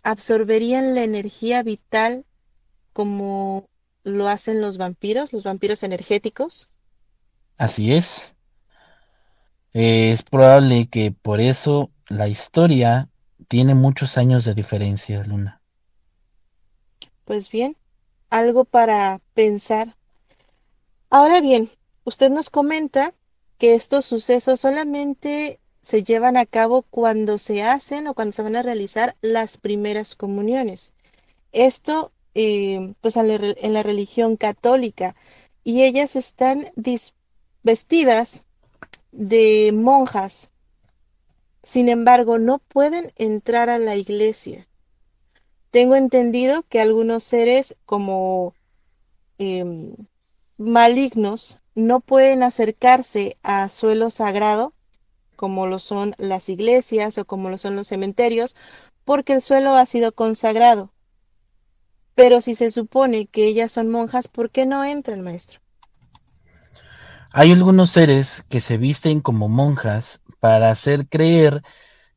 absorberían 0.07 0.95
la 0.95 1.03
energía 1.03 1.65
vital 1.65 2.25
como 2.93 3.69
lo 4.05 4.29
hacen 4.29 4.61
los 4.61 4.79
vampiros, 4.79 5.33
los 5.33 5.43
vampiros 5.43 5.83
energéticos. 5.83 6.71
Así 7.59 7.93
es. 7.93 8.37
Es 9.73 10.23
probable 10.23 10.87
que 10.87 11.11
por 11.11 11.41
eso 11.41 11.91
la 12.09 12.29
historia 12.29 13.09
tiene 13.49 13.75
muchos 13.75 14.17
años 14.17 14.45
de 14.45 14.55
diferencia, 14.55 15.25
Luna. 15.25 15.61
Pues 17.25 17.51
bien, 17.51 17.77
algo 18.31 18.65
para 18.65 19.21
pensar. 19.35 19.97
Ahora 21.11 21.41
bien, 21.41 21.69
usted 22.05 22.31
nos 22.31 22.49
comenta 22.49 23.13
que 23.59 23.75
estos 23.75 24.05
sucesos 24.05 24.61
solamente 24.61 25.59
se 25.87 26.03
llevan 26.03 26.37
a 26.37 26.47
cabo 26.47 26.83
cuando 26.83 27.39
se 27.39 27.63
hacen 27.63 28.09
o 28.09 28.15
cuando 28.15 28.33
se 28.33 28.43
van 28.43 28.57
a 28.57 28.63
realizar 28.63 29.15
las 29.21 29.57
primeras 29.57 30.17
comuniones. 30.17 30.95
Esto 31.53 32.11
eh, 32.35 32.95
pues 33.01 33.17
en 33.17 33.73
la, 33.73 33.85
religión 33.85 34.37
católica 34.37 35.15
y 35.63 35.85
ellas 35.85 36.17
están 36.17 36.65
vestidas 37.63 38.45
de 39.13 39.71
monjas. 39.73 40.51
Sin 41.63 41.89
embargo, 41.89 42.41
no 42.41 42.59
pueden 42.59 43.13
entrar 43.15 43.71
a 43.71 43.79
la 43.79 43.95
iglesia. 43.95 44.67
Tengo 45.71 45.95
entendido 45.95 46.65
que 46.65 46.81
algunos 46.81 47.23
seres 47.23 47.77
como 47.85 48.55
em, 49.39 49.95
malignos 50.59 51.61
no 51.77 52.01
pueden 52.01 52.43
acercarse 52.43 53.39
a 53.45 53.69
suelo 53.69 54.11
sagrado, 54.11 54.73
como 55.37 55.67
lo 55.67 55.79
son 55.79 56.15
las 56.19 56.49
iglesias 56.49 57.19
o 57.19 57.25
como 57.25 57.51
lo 57.51 57.59
son 57.59 57.77
los 57.77 57.89
cementerios, 57.89 58.57
porque 59.05 59.35
el 59.35 59.43
suelo 59.43 59.75
ha 59.77 59.87
sido 59.87 60.13
consagrado. 60.13 60.93
Pero 62.15 62.41
si 62.41 62.55
se 62.55 62.71
supone 62.71 63.27
que 63.27 63.47
ellas 63.47 63.73
son 63.73 63.91
monjas, 63.91 64.27
¿por 64.29 64.51
qué 64.51 64.67
no 64.67 64.85
entran, 64.85 65.21
maestro? 65.21 65.61
Hay 67.33 67.53
algunos 67.53 67.91
seres 67.91 68.45
que 68.49 68.61
se 68.61 68.79
visten 68.79 69.21
como 69.21 69.49
monjas 69.49 70.23
para 70.41 70.71
hacer 70.71 71.07
creer 71.09 71.63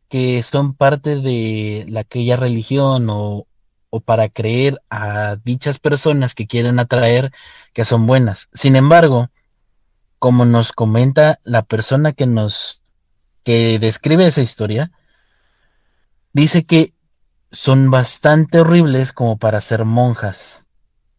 que 0.08 0.42
son 0.42 0.74
parte 0.74 1.18
de 1.18 1.86
aquella 1.98 2.38
religión 2.38 3.10
o, 3.10 3.46
o 3.90 4.00
para 4.00 4.30
creer 4.30 4.82
a 4.90 5.36
dichas 5.44 5.80
personas 5.80 6.36
que 6.36 6.48
quieren 6.48 6.80
atraer 6.80 7.32
que 7.74 7.86
son 7.86 8.08
buenas. 8.08 8.50
Sin 8.54 8.76
embargo, 8.76 9.30
como 10.20 10.46
nos 10.46 10.74
comenta 10.74 11.40
la 11.44 11.64
persona 11.64 12.14
que 12.14 12.26
nos 12.26 12.79
que 13.50 13.80
describe 13.80 14.28
esa 14.28 14.44
historia, 14.44 14.92
dice 16.34 16.68
que 16.68 16.94
son 17.50 17.90
bastante 17.90 18.60
horribles 18.60 19.12
como 19.12 19.40
para 19.40 19.60
ser 19.60 19.86
monjas. 19.86 20.68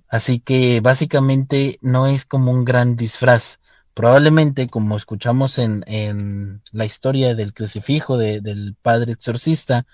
Así 0.07 0.39
que 0.39 0.81
básicamente 0.81 1.81
no 1.83 2.07
es 2.07 2.25
como 2.27 2.53
un 2.53 2.65
gran 2.65 2.95
disfraz. 2.95 3.59
Probablemente, 3.95 4.69
como 4.69 4.97
escuchamos 4.97 5.59
en, 5.59 5.83
en 5.89 6.63
la 6.71 6.85
historia 6.85 7.35
del 7.35 7.53
crucifijo 7.53 8.17
del 8.17 8.77
padre 8.81 9.11
exorcista, 9.11 9.85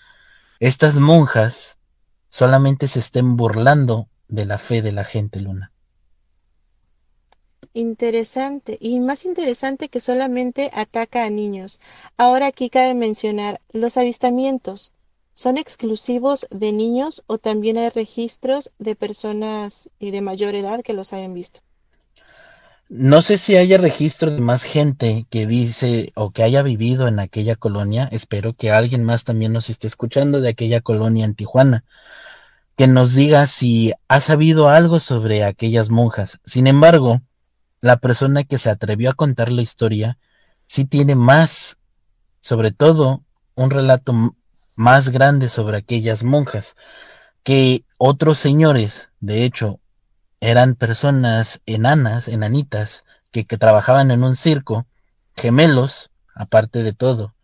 estas 0.61 0.99
monjas 0.99 1.79
solamente 2.29 2.87
se 2.87 2.99
estén 2.99 3.39
burlando 3.39 4.11
de 4.29 4.45
la 4.45 4.59
fe 4.59 4.83
de 4.83 4.93
la 4.93 5.05
gente, 5.05 5.41
Luna. 5.41 5.73
Interesante, 7.77 8.79
y 8.81 9.01
más 9.01 9.27
interesante 9.27 9.91
que 9.91 10.01
solamente 10.01 10.71
ataca 10.73 11.25
a 11.25 11.29
niños. 11.29 11.79
Ahora 12.17 12.47
aquí 12.47 12.71
cabe 12.71 12.95
mencionar 12.95 13.61
los 13.71 13.99
avistamientos. 13.99 14.93
¿Son 15.35 15.59
exclusivos 15.59 16.47
de 16.51 16.73
niños 16.73 17.23
o 17.27 17.37
también 17.37 17.77
hay 17.77 17.91
registros 17.91 18.71
de 18.79 18.97
personas 18.97 19.91
y 19.99 20.11
de 20.11 20.23
mayor 20.23 20.55
edad 20.55 20.81
que 20.81 20.95
los 20.95 21.13
hayan 21.13 21.35
visto? 21.35 21.61
No 22.89 23.21
sé 23.21 23.37
si 23.37 23.57
haya 23.57 23.77
registro 23.77 24.31
de 24.31 24.41
más 24.41 24.63
gente 24.63 25.27
que 25.29 25.47
dice 25.47 26.13
o 26.15 26.31
que 26.31 26.45
haya 26.45 26.63
vivido 26.63 27.09
en 27.09 27.21
aquella 27.21 27.57
colonia. 27.57 28.09
Espero 28.11 28.55
que 28.55 28.71
alguien 28.71 29.05
más 29.05 29.25
también 29.25 29.53
nos 29.53 29.69
esté 29.69 29.87
escuchando 29.87 30.41
de 30.41 30.49
aquella 30.49 30.81
colonia 30.81 31.27
en 31.27 31.35
Tijuana 31.35 31.85
que 32.75 32.87
nos 32.87 33.15
diga 33.15 33.47
si 33.47 33.93
ha 34.09 34.23
sabido 34.23 34.71
algo 34.71 34.99
sobre 34.99 35.45
aquellas 35.45 35.91
monjas. 35.91 36.41
Sin 36.47 36.67
embargo, 36.67 37.21
la 37.81 37.99
persona 37.99 38.45
que 38.45 38.59
se 38.59 38.71
atrevió 38.71 39.11
a 39.11 39.15
contar 39.15 39.51
la 39.51 39.63
historia 39.63 40.19
sí 40.67 40.85
tiene 40.85 41.15
más, 41.15 41.79
sobre 42.41 42.73
todo, 42.73 43.23
un 43.55 43.71
relato 43.71 44.13
más 44.75 45.09
grande 45.09 45.49
sobre 45.49 45.79
aquellas 45.79 46.23
monjas, 46.23 46.77
que 47.43 47.85
otros 47.99 48.39
señores, 48.39 49.11
de 49.21 49.45
hecho, 49.45 49.81
eran 50.41 50.75
personas 50.75 51.63
enanas, 51.67 52.29
enanitas, 52.29 53.05
que, 53.31 53.45
trabajaban 53.45 54.11
en 54.11 54.25
un 54.25 54.37
circo, 54.37 54.87
gemelos, 55.37 56.11
aparte 56.35 56.83
de 56.83 56.93
todo, 56.93 57.35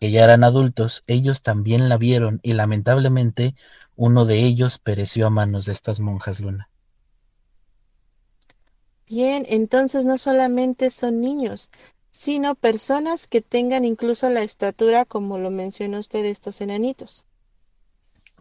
que 0.00 0.10
ya 0.10 0.24
eran 0.24 0.44
adultos, 0.44 1.02
ellos 1.06 1.42
también 1.42 1.88
la 1.88 1.96
vieron 1.96 2.40
y 2.42 2.54
lamentablemente 2.54 3.54
uno 3.94 4.24
de 4.24 4.40
ellos 4.44 4.78
pereció 4.78 5.26
a 5.26 5.30
manos 5.30 5.66
de 5.66 5.72
estas 5.72 6.00
monjas 6.00 6.40
Luna. 6.40 6.68
Bien, 9.08 9.46
entonces 9.48 10.04
no 10.04 10.18
solamente 10.18 10.90
son 10.90 11.20
niños, 11.20 11.70
sino 12.10 12.54
personas 12.54 13.26
que 13.28 13.40
tengan 13.40 13.84
incluso 13.84 14.28
la 14.30 14.42
estatura, 14.42 15.04
como 15.04 15.38
lo 15.38 15.50
menciona 15.50 15.98
usted, 16.00 16.24
estos 16.24 16.60
enanitos. 16.60 17.24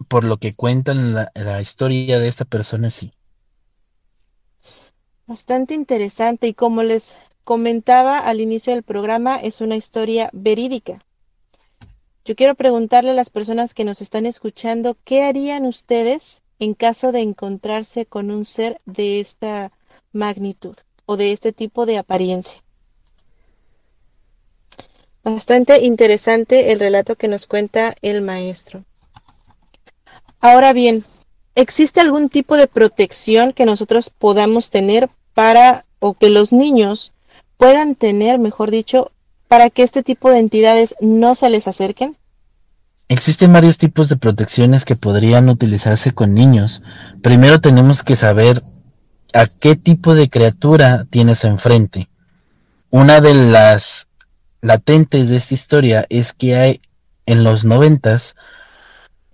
Por 0.10 0.23
lo 0.23 0.38
que 0.38 0.54
cuentan 0.54 1.13
la, 1.13 1.32
la 1.36 1.62
historia 1.62 2.19
de 2.19 2.28
esta 2.28 2.45
persona, 2.45 2.89
sí. 2.89 3.13
Bastante 5.28 5.73
interesante 5.73 6.47
y 6.47 6.54
como 6.54 6.84
les 6.84 7.15
comentaba 7.43 8.19
al 8.19 8.41
inicio 8.41 8.73
del 8.73 8.84
programa, 8.84 9.38
es 9.38 9.62
una 9.62 9.75
historia 9.75 10.30
verídica. 10.34 10.99
Yo 12.25 12.36
quiero 12.36 12.56
preguntarle 12.56 13.12
a 13.12 13.15
las 13.15 13.30
personas 13.30 13.75
que 13.75 13.86
nos 13.86 14.01
están 14.01 14.25
escuchando, 14.25 14.97
¿qué 15.04 15.23
harían 15.23 15.67
ustedes 15.67 16.41
en 16.58 16.73
caso 16.73 17.12
de 17.12 17.19
encontrarse 17.19 18.08
con 18.08 18.32
un 18.32 18.45
ser 18.45 18.80
de 18.86 19.19
esta 19.19 19.71
magnitud 20.15 20.75
o 21.06 21.17
de 21.17 21.32
este 21.32 21.51
tipo 21.51 21.86
de 21.86 21.97
apariencia? 21.99 22.63
Bastante 25.23 25.84
interesante 25.84 26.71
el 26.71 26.80
relato 26.80 27.15
que 27.15 27.28
nos 27.28 27.47
cuenta 27.47 27.95
el 28.01 28.21
maestro. 28.21 28.84
Ahora 30.41 30.73
bien, 30.73 31.04
¿existe 31.56 31.99
algún 31.99 32.30
tipo 32.30 32.58
de 32.58 32.67
protección 32.67 33.51
que 33.51 33.65
nosotros 33.65 34.10
podamos 34.10 34.69
tener 34.69 35.10
para, 35.34 35.86
o 35.99 36.13
que 36.13 36.30
los 36.30 36.54
niños 36.54 37.12
puedan 37.58 37.95
tener, 37.95 38.38
mejor 38.38 38.69
dicho, 38.69 39.12
para 39.47 39.69
que 39.69 39.84
este 39.84 40.04
tipo 40.04 40.30
de 40.30 40.39
entidades 40.39 40.95
no 41.01 41.34
se 41.34 41.49
les 41.49 41.67
acerquen? 41.67 42.17
Existen 43.08 43.54
varios 43.54 43.78
tipos 43.78 44.10
de 44.10 44.17
protecciones 44.17 44.86
que 44.86 44.95
podrían 44.95 45.49
utilizarse 45.49 46.13
con 46.13 46.34
niños. 46.34 46.82
Primero 47.21 47.62
tenemos 47.62 48.04
que 48.04 48.15
saber 48.15 48.63
a 49.36 49.48
qué 49.48 49.76
tipo 49.76 50.15
de 50.15 50.30
criatura 50.30 51.06
tienes 51.10 51.43
enfrente. 51.43 52.10
Una 52.89 53.19
de 53.19 53.34
las 53.34 54.08
latentes 54.62 55.30
de 55.30 55.36
esta 55.36 55.54
historia 55.54 56.06
es 56.10 56.34
que 56.34 56.56
hay 56.56 56.82
en 57.26 57.43
los 57.43 57.65
noventas 57.65 58.36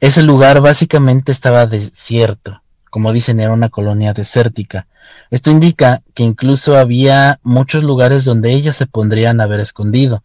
ese 0.01 0.23
lugar 0.23 0.61
básicamente 0.61 1.31
estaba 1.31 1.67
desierto. 1.67 2.63
como 2.89 3.13
dicen, 3.13 3.39
era 3.39 3.53
una 3.53 3.69
colonia 3.69 4.11
desértica. 4.11 4.87
Esto 5.29 5.49
indica 5.49 6.01
que 6.13 6.23
incluso 6.23 6.75
había 6.77 7.39
muchos 7.41 7.83
lugares 7.83 8.25
donde 8.25 8.51
ellas 8.51 8.75
se 8.75 8.85
pondrían 8.87 9.39
a 9.39 9.45
haber 9.45 9.61
escondido, 9.61 10.23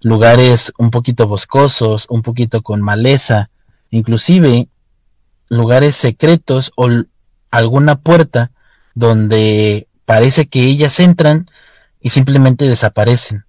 lugares 0.00 0.72
un 0.78 0.90
poquito 0.90 1.28
boscosos, 1.28 2.06
un 2.08 2.22
poquito 2.22 2.62
con 2.62 2.80
maleza, 2.82 3.50
inclusive 3.90 4.68
lugares 5.48 5.94
secretos 5.94 6.72
o 6.74 6.88
alguna 7.52 8.00
puerta 8.00 8.50
donde 8.98 9.86
parece 10.04 10.48
que 10.48 10.64
ellas 10.64 10.98
entran 11.00 11.48
y 12.00 12.10
simplemente 12.10 12.66
desaparecen. 12.66 13.44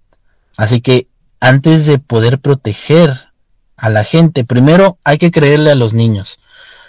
Así 0.56 0.80
que 0.80 1.08
antes 1.40 1.86
de 1.86 1.98
poder 1.98 2.38
proteger 2.38 3.12
a 3.76 3.88
la 3.88 4.04
gente, 4.04 4.44
primero 4.44 4.98
hay 5.04 5.18
que 5.18 5.30
creerle 5.30 5.70
a 5.70 5.74
los 5.74 5.92
niños. 5.92 6.38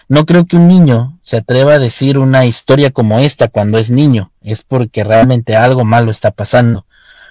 No 0.08 0.26
creo 0.26 0.45
que 0.45 0.58
un 0.58 0.67
niño 0.67 1.19
se 1.24 1.38
atreva 1.38 1.76
a 1.76 1.80
decir 1.80 2.17
una 2.17 2.45
historia 2.45 2.91
como 2.91 3.19
esta 3.19 3.47
cuando 3.47 3.78
es 3.78 3.89
niño, 3.89 4.32
es 4.41 4.62
porque 4.62 5.04
realmente 5.04 5.56
algo 5.56 5.86
malo 5.86 6.12
está 6.12 6.32
pasando. 6.32 6.86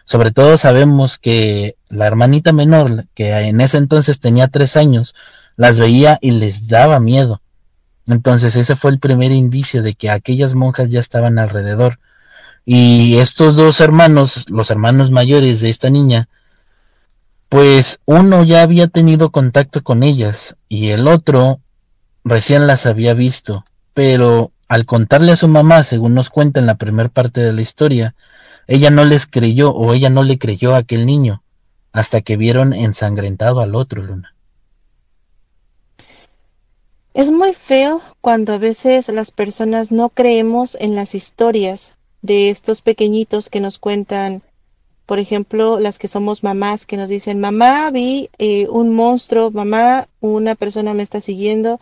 Sobre 0.07 0.33
todo 0.33 0.57
sabemos 0.57 1.19
que 1.19 1.77
la 1.89 2.07
hermanita 2.07 2.53
menor, 2.53 3.05
que 3.15 3.31
en 3.33 3.61
ese 3.61 3.77
entonces 3.77 4.19
tenía 4.19 4.49
tres 4.49 4.77
años, 4.77 5.15
las 5.57 5.79
veía 5.79 6.19
y 6.23 6.31
les 6.33 6.69
daba 6.69 6.99
miedo. 7.01 7.43
Entonces 8.13 8.57
ese 8.57 8.77
fue 8.77 8.91
el 8.91 8.99
primer 8.99 9.33
indicio 9.33 9.83
de 9.83 9.95
que 9.95 10.11
aquellas 10.11 10.55
monjas 10.55 10.91
ya 10.91 11.01
estaban 11.01 11.39
alrededor. 11.39 11.99
Y 12.65 13.17
estos 13.17 13.57
dos 13.57 13.81
hermanos, 13.81 14.49
los 14.51 14.71
hermanos 14.71 15.11
mayores 15.11 15.61
de 15.61 15.71
esta 15.71 15.91
niña, 15.91 16.29
pues 17.49 18.01
uno 18.05 18.45
ya 18.45 18.63
había 18.63 18.87
tenido 18.87 19.31
contacto 19.31 19.83
con 19.83 20.03
ellas 20.03 20.57
y 20.69 20.91
el 20.91 21.09
otro 21.09 21.61
recién 22.25 22.67
las 22.67 22.87
había 22.87 23.15
visto, 23.15 23.65
pero 23.93 24.53
al 24.69 24.87
contarle 24.87 25.33
a 25.33 25.37
su 25.37 25.49
mamá, 25.49 25.83
según 25.83 26.15
nos 26.15 26.31
cuenta 26.31 26.61
en 26.61 26.67
la 26.67 26.77
primera 26.77 27.09
parte 27.09 27.41
de 27.41 27.53
la 27.53 27.61
historia, 27.61 28.15
ella 28.69 28.91
no 28.91 29.05
les 29.05 29.27
creyó 29.27 29.73
o 29.73 29.95
ella 29.95 30.11
no 30.11 30.23
le 30.23 30.39
creyó 30.39 30.77
a 30.77 30.79
aquel 30.79 31.07
niño, 31.07 31.43
hasta 31.93 32.21
que 32.21 32.37
vieron 32.37 32.73
ensangrentado 32.73 33.63
al 33.63 33.75
otro, 33.75 34.01
Luna. 34.01 34.33
Es 37.13 37.33
muy 37.33 37.55
feo 37.55 38.01
cuando 38.21 38.53
a 38.53 38.59
veces 38.59 39.09
las 39.09 39.33
personas 39.33 39.91
no 39.91 40.11
creemos 40.11 40.77
en 40.81 40.95
las 40.95 41.17
historias 41.17 41.97
de 42.23 42.51
estos 42.51 42.83
pequeñitos 42.83 43.51
que 43.51 43.59
nos 43.59 43.79
cuentan, 43.79 44.43
por 45.07 45.19
ejemplo, 45.19 45.81
las 45.81 45.99
que 45.99 46.07
somos 46.07 46.45
mamás, 46.45 46.87
que 46.87 46.97
nos 46.97 47.09
dicen, 47.09 47.41
mamá, 47.41 47.91
vi 47.91 48.31
eh, 48.39 48.69
un 48.69 48.95
monstruo, 48.95 49.51
mamá, 49.51 50.07
una 50.21 50.55
persona 50.55 50.95
me 50.95 51.03
está 51.03 51.21
siguiendo, 51.21 51.81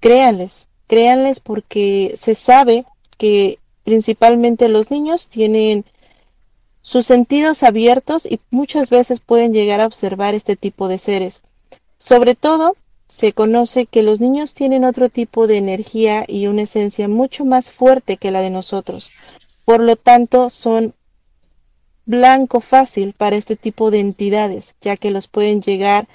créanles, 0.00 0.68
créanles 0.86 1.40
porque 1.40 2.14
se 2.16 2.34
sabe 2.34 2.86
que 3.18 3.58
principalmente 3.84 4.70
los 4.70 4.90
niños 4.90 5.28
tienen 5.28 5.84
sus 6.80 7.04
sentidos 7.04 7.62
abiertos 7.64 8.24
y 8.24 8.40
muchas 8.50 8.88
veces 8.88 9.20
pueden 9.20 9.52
llegar 9.52 9.82
a 9.82 9.86
observar 9.86 10.34
este 10.34 10.56
tipo 10.56 10.88
de 10.88 10.98
seres. 10.98 11.42
Sobre 11.98 12.34
todo, 12.34 12.76
se 13.08 13.32
conoce 13.32 13.86
que 13.86 14.02
los 14.02 14.20
niños 14.20 14.54
tienen 14.54 14.84
otro 14.84 15.08
tipo 15.08 15.46
de 15.46 15.58
energía 15.58 16.24
y 16.26 16.46
una 16.46 16.62
esencia 16.62 17.08
mucho 17.08 17.44
más 17.44 17.70
fuerte 17.70 18.16
que 18.16 18.30
la 18.30 18.40
de 18.40 18.50
nosotros. 18.50 19.10
Por 19.64 19.80
lo 19.80 19.96
tanto, 19.96 20.50
son 20.50 20.94
blanco 22.06 22.60
fácil 22.60 23.14
para 23.16 23.36
este 23.36 23.56
tipo 23.56 23.90
de 23.90 24.00
entidades, 24.00 24.74
ya 24.80 24.96
que 24.96 25.10
los 25.10 25.28
pueden 25.28 25.62
llegar 25.62 26.06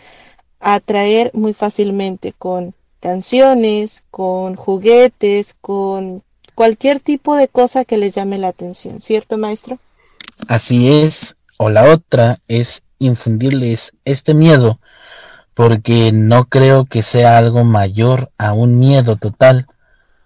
a 0.60 0.76
atraer 0.76 1.32
muy 1.34 1.54
fácilmente 1.54 2.34
con 2.34 2.74
canciones, 3.00 4.04
con 4.12 4.56
juguetes, 4.56 5.56
con 5.62 6.24
cualquier 6.54 7.00
tipo 7.00 7.36
de 7.36 7.48
cosa 7.48 7.86
que 7.86 7.98
les 7.98 8.16
llame 8.16 8.38
la 8.38 8.50
atención, 8.50 9.00
¿cierto, 9.02 9.38
maestro? 9.38 9.80
Así 10.48 10.92
es, 10.92 11.36
o 11.58 11.70
la 11.70 11.92
otra 11.92 12.40
es 12.48 12.84
infundirles 13.00 13.94
este 14.04 14.34
miedo, 14.34 14.80
porque 15.54 16.12
no 16.14 16.46
creo 16.46 16.86
que 16.86 17.04
sea 17.04 17.38
algo 17.38 17.64
mayor 17.64 18.32
a 18.38 18.54
un 18.54 18.80
miedo 18.80 19.16
total 19.16 19.68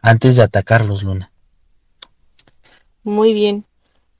antes 0.01 0.36
de 0.36 0.43
atacarlos, 0.43 1.03
Luna. 1.03 1.31
Muy 3.03 3.33
bien. 3.33 3.65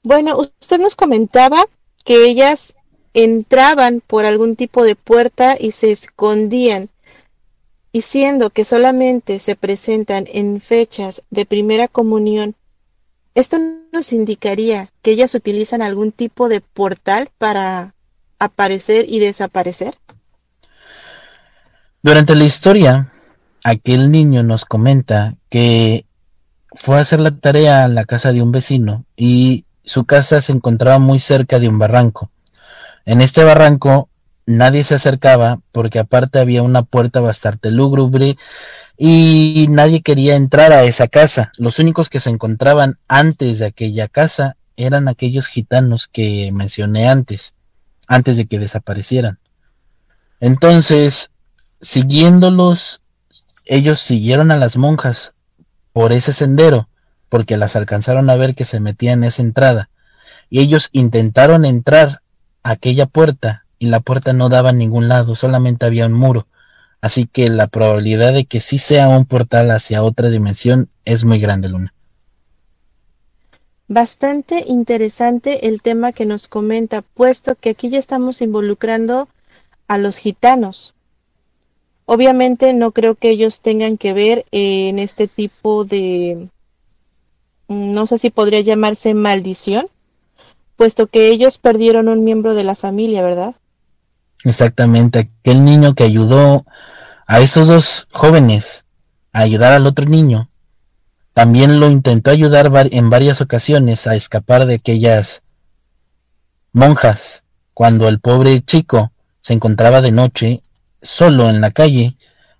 Bueno, 0.02 0.36
usted 0.36 0.78
nos 0.78 0.96
comentaba 0.96 1.64
que 2.04 2.26
ellas 2.26 2.74
entraban 3.14 4.02
por 4.06 4.24
algún 4.26 4.56
tipo 4.56 4.84
de 4.84 4.96
puerta 4.96 5.56
y 5.58 5.70
se 5.70 5.92
escondían 5.92 6.90
y 7.92 8.02
siendo 8.02 8.50
que 8.50 8.64
solamente 8.64 9.38
se 9.38 9.54
presentan 9.54 10.26
en 10.32 10.60
fechas 10.60 11.22
de 11.30 11.46
primera 11.46 11.86
comunión, 11.86 12.56
esto 13.36 13.56
nos 13.92 14.12
indicaría 14.12 14.90
que 15.00 15.12
ellas 15.12 15.34
utilizan 15.36 15.80
algún 15.80 16.10
tipo 16.10 16.48
de 16.48 16.60
portal 16.60 17.30
para 17.38 17.94
aparecer 18.40 19.06
y 19.08 19.20
desaparecer. 19.20 19.96
Durante 22.04 22.34
la 22.34 22.44
historia, 22.44 23.10
aquel 23.64 24.10
niño 24.10 24.42
nos 24.42 24.66
comenta 24.66 25.36
que 25.48 26.04
fue 26.74 26.98
a 26.98 27.00
hacer 27.00 27.18
la 27.18 27.30
tarea 27.30 27.82
a 27.82 27.88
la 27.88 28.04
casa 28.04 28.34
de 28.34 28.42
un 28.42 28.52
vecino 28.52 29.06
y 29.16 29.64
su 29.86 30.04
casa 30.04 30.42
se 30.42 30.52
encontraba 30.52 30.98
muy 30.98 31.18
cerca 31.18 31.58
de 31.58 31.66
un 31.66 31.78
barranco. 31.78 32.30
En 33.06 33.22
este 33.22 33.42
barranco 33.42 34.10
nadie 34.44 34.84
se 34.84 34.96
acercaba 34.96 35.60
porque 35.72 35.98
aparte 35.98 36.40
había 36.40 36.62
una 36.62 36.82
puerta 36.82 37.20
bastante 37.20 37.70
lúgubre 37.70 38.36
y 38.98 39.66
nadie 39.70 40.02
quería 40.02 40.36
entrar 40.36 40.74
a 40.74 40.84
esa 40.84 41.08
casa. 41.08 41.52
Los 41.56 41.78
únicos 41.78 42.10
que 42.10 42.20
se 42.20 42.28
encontraban 42.28 42.98
antes 43.08 43.60
de 43.60 43.64
aquella 43.64 44.08
casa 44.08 44.58
eran 44.76 45.08
aquellos 45.08 45.46
gitanos 45.46 46.06
que 46.08 46.50
mencioné 46.52 47.08
antes, 47.08 47.54
antes 48.06 48.36
de 48.36 48.44
que 48.44 48.58
desaparecieran. 48.58 49.38
Entonces, 50.38 51.30
siguiéndolos, 51.80 53.00
ellos 53.64 54.00
siguieron 54.00 54.50
a 54.50 54.56
las 54.56 54.76
monjas 54.76 55.34
por 55.92 56.12
ese 56.12 56.32
sendero, 56.32 56.88
porque 57.28 57.56
las 57.56 57.76
alcanzaron 57.76 58.30
a 58.30 58.36
ver 58.36 58.54
que 58.54 58.64
se 58.64 58.80
metían 58.80 59.20
en 59.20 59.28
esa 59.28 59.42
entrada, 59.42 59.90
y 60.50 60.60
ellos 60.60 60.88
intentaron 60.92 61.64
entrar 61.64 62.20
a 62.62 62.70
aquella 62.70 63.06
puerta 63.06 63.64
y 63.78 63.86
la 63.86 64.00
puerta 64.00 64.32
no 64.32 64.48
daba 64.48 64.70
a 64.70 64.72
ningún 64.72 65.08
lado, 65.08 65.34
solamente 65.34 65.84
había 65.84 66.06
un 66.06 66.12
muro. 66.12 66.46
Así 67.00 67.26
que 67.26 67.48
la 67.48 67.66
probabilidad 67.66 68.32
de 68.32 68.46
que 68.46 68.60
sí 68.60 68.78
sea 68.78 69.08
un 69.08 69.26
portal 69.26 69.70
hacia 69.70 70.02
otra 70.02 70.30
dimensión 70.30 70.88
es 71.04 71.24
muy 71.24 71.38
grande, 71.38 71.68
Luna. 71.68 71.92
Bastante 73.88 74.64
interesante 74.66 75.68
el 75.68 75.82
tema 75.82 76.12
que 76.12 76.24
nos 76.24 76.48
comenta, 76.48 77.02
puesto 77.02 77.54
que 77.56 77.70
aquí 77.70 77.90
ya 77.90 77.98
estamos 77.98 78.40
involucrando 78.40 79.28
a 79.86 79.98
los 79.98 80.16
gitanos. 80.16 80.93
Obviamente 82.06 82.72
no 82.74 82.92
creo 82.92 83.14
que 83.14 83.30
ellos 83.30 83.60
tengan 83.60 83.96
que 83.96 84.12
ver 84.12 84.44
en 84.50 84.98
este 84.98 85.26
tipo 85.26 85.84
de, 85.84 86.48
no 87.68 88.06
sé 88.06 88.18
si 88.18 88.30
podría 88.30 88.60
llamarse 88.60 89.14
maldición, 89.14 89.86
puesto 90.76 91.06
que 91.06 91.28
ellos 91.28 91.58
perdieron 91.58 92.08
un 92.08 92.24
miembro 92.24 92.54
de 92.54 92.64
la 92.64 92.74
familia, 92.74 93.22
¿verdad? 93.22 93.54
Exactamente, 94.44 95.30
aquel 95.40 95.64
niño 95.64 95.94
que 95.94 96.04
ayudó 96.04 96.66
a 97.26 97.40
estos 97.40 97.68
dos 97.68 98.06
jóvenes 98.12 98.84
a 99.32 99.40
ayudar 99.40 99.72
al 99.72 99.86
otro 99.86 100.04
niño, 100.04 100.48
también 101.32 101.80
lo 101.80 101.90
intentó 101.90 102.30
ayudar 102.30 102.70
en 102.92 103.10
varias 103.10 103.40
ocasiones 103.40 104.06
a 104.06 104.14
escapar 104.14 104.66
de 104.66 104.74
aquellas 104.74 105.42
monjas 106.72 107.44
cuando 107.72 108.08
el 108.08 108.20
pobre 108.20 108.60
chico 108.62 109.10
se 109.40 109.54
encontraba 109.54 110.00
de 110.00 110.12
noche 110.12 110.62
solo 111.04 111.48
en 111.48 111.60
la 111.60 111.70
calle, 111.70 112.16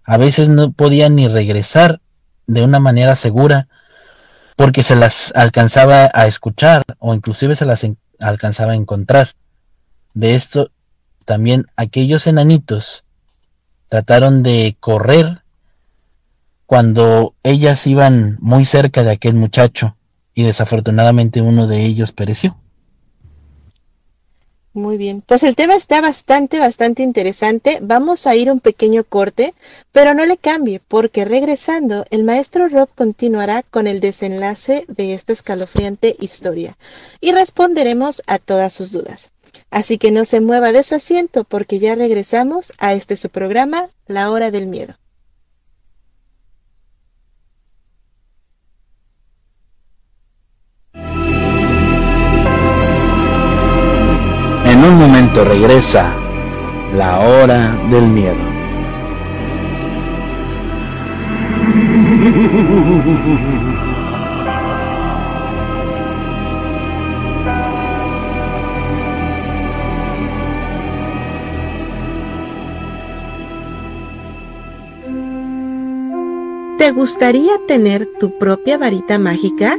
a 0.06 0.16
veces 0.16 0.48
no 0.48 0.70
podía 0.72 1.08
ni 1.08 1.26
regresar 1.26 2.00
de 2.46 2.62
una 2.62 2.78
manera 2.78 3.16
segura 3.16 3.68
porque 4.56 4.82
se 4.82 4.94
las 4.94 5.32
alcanzaba 5.34 6.10
a 6.14 6.26
escuchar 6.26 6.84
o 6.98 7.14
inclusive 7.14 7.56
se 7.56 7.66
las 7.66 7.84
alcanzaba 8.20 8.72
a 8.72 8.76
encontrar. 8.76 9.30
De 10.12 10.34
esto 10.34 10.70
también 11.24 11.66
aquellos 11.74 12.26
enanitos 12.26 13.04
trataron 13.88 14.42
de 14.42 14.76
correr 14.78 15.42
cuando 16.66 17.34
ellas 17.42 17.86
iban 17.86 18.36
muy 18.40 18.64
cerca 18.64 19.02
de 19.02 19.12
aquel 19.12 19.34
muchacho 19.34 19.96
y 20.34 20.44
desafortunadamente 20.44 21.40
uno 21.40 21.66
de 21.66 21.84
ellos 21.84 22.12
pereció. 22.12 22.56
Muy 24.74 24.96
bien, 24.96 25.22
pues 25.24 25.44
el 25.44 25.54
tema 25.54 25.76
está 25.76 26.00
bastante, 26.00 26.58
bastante 26.58 27.04
interesante. 27.04 27.78
Vamos 27.80 28.26
a 28.26 28.34
ir 28.34 28.50
un 28.50 28.58
pequeño 28.58 29.04
corte, 29.04 29.54
pero 29.92 30.14
no 30.14 30.26
le 30.26 30.36
cambie, 30.36 30.80
porque 30.88 31.24
regresando, 31.24 32.04
el 32.10 32.24
maestro 32.24 32.68
Rob 32.68 32.88
continuará 32.92 33.62
con 33.62 33.86
el 33.86 34.00
desenlace 34.00 34.84
de 34.88 35.14
esta 35.14 35.32
escalofriante 35.32 36.16
historia 36.18 36.76
y 37.20 37.30
responderemos 37.30 38.20
a 38.26 38.40
todas 38.40 38.72
sus 38.72 38.90
dudas. 38.90 39.30
Así 39.70 39.96
que 39.96 40.10
no 40.10 40.24
se 40.24 40.40
mueva 40.40 40.72
de 40.72 40.82
su 40.82 40.96
asiento 40.96 41.44
porque 41.44 41.78
ya 41.78 41.94
regresamos 41.94 42.72
a 42.78 42.94
este 42.94 43.16
su 43.16 43.30
programa, 43.30 43.90
La 44.08 44.32
Hora 44.32 44.50
del 44.50 44.66
Miedo. 44.66 44.96
Momento 55.06 55.44
regresa 55.44 56.16
la 56.94 57.20
hora 57.20 57.78
del 57.90 58.08
miedo. 58.08 58.42
¿Te 76.78 76.92
gustaría 76.92 77.52
tener 77.68 78.08
tu 78.18 78.38
propia 78.38 78.78
varita 78.78 79.18
mágica? 79.18 79.76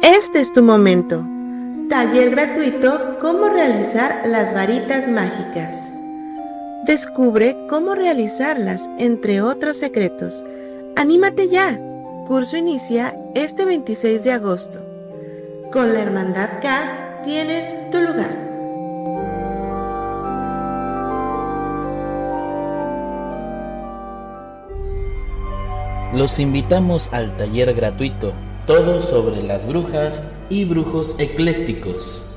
Este 0.00 0.40
es 0.40 0.52
tu 0.52 0.62
momento. 0.62 1.33
Taller 1.88 2.30
gratuito 2.30 3.18
Cómo 3.20 3.48
realizar 3.48 4.26
las 4.26 4.54
varitas 4.54 5.06
mágicas. 5.06 5.92
Descubre 6.86 7.56
cómo 7.68 7.94
realizarlas, 7.94 8.88
entre 8.98 9.42
otros 9.42 9.78
secretos. 9.78 10.44
¡Anímate 10.96 11.48
ya! 11.48 11.78
Curso 12.26 12.56
inicia 12.56 13.14
este 13.34 13.64
26 13.64 14.24
de 14.24 14.32
agosto. 14.32 14.80
Con 15.72 15.92
la 15.92 16.00
Hermandad 16.00 16.48
K 16.62 17.22
tienes 17.24 17.90
tu 17.90 17.98
lugar. 17.98 18.44
Los 26.14 26.38
invitamos 26.38 27.12
al 27.12 27.36
taller 27.36 27.74
gratuito, 27.74 28.32
todo 28.66 29.00
sobre 29.00 29.42
las 29.42 29.66
brujas 29.66 30.32
y 30.48 30.64
brujos 30.64 31.16
eclécticos. 31.18 32.30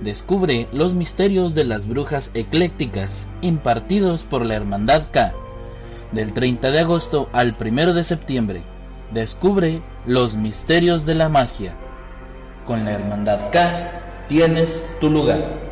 Descubre 0.00 0.66
los 0.72 0.94
misterios 0.94 1.54
de 1.54 1.64
las 1.64 1.86
brujas 1.86 2.30
eclécticas 2.34 3.26
impartidos 3.42 4.24
por 4.24 4.46
la 4.46 4.54
Hermandad 4.54 5.08
K. 5.10 5.34
Del 6.12 6.32
30 6.32 6.70
de 6.70 6.80
agosto 6.80 7.28
al 7.32 7.56
1 7.60 7.92
de 7.92 8.04
septiembre. 8.04 8.62
Descubre 9.12 9.82
los 10.06 10.36
misterios 10.36 11.04
de 11.04 11.14
la 11.14 11.28
magia. 11.28 11.76
Con 12.66 12.84
la 12.84 12.92
Hermandad 12.92 13.50
K 13.50 14.26
tienes 14.28 14.96
tu 15.00 15.10
lugar. 15.10 15.69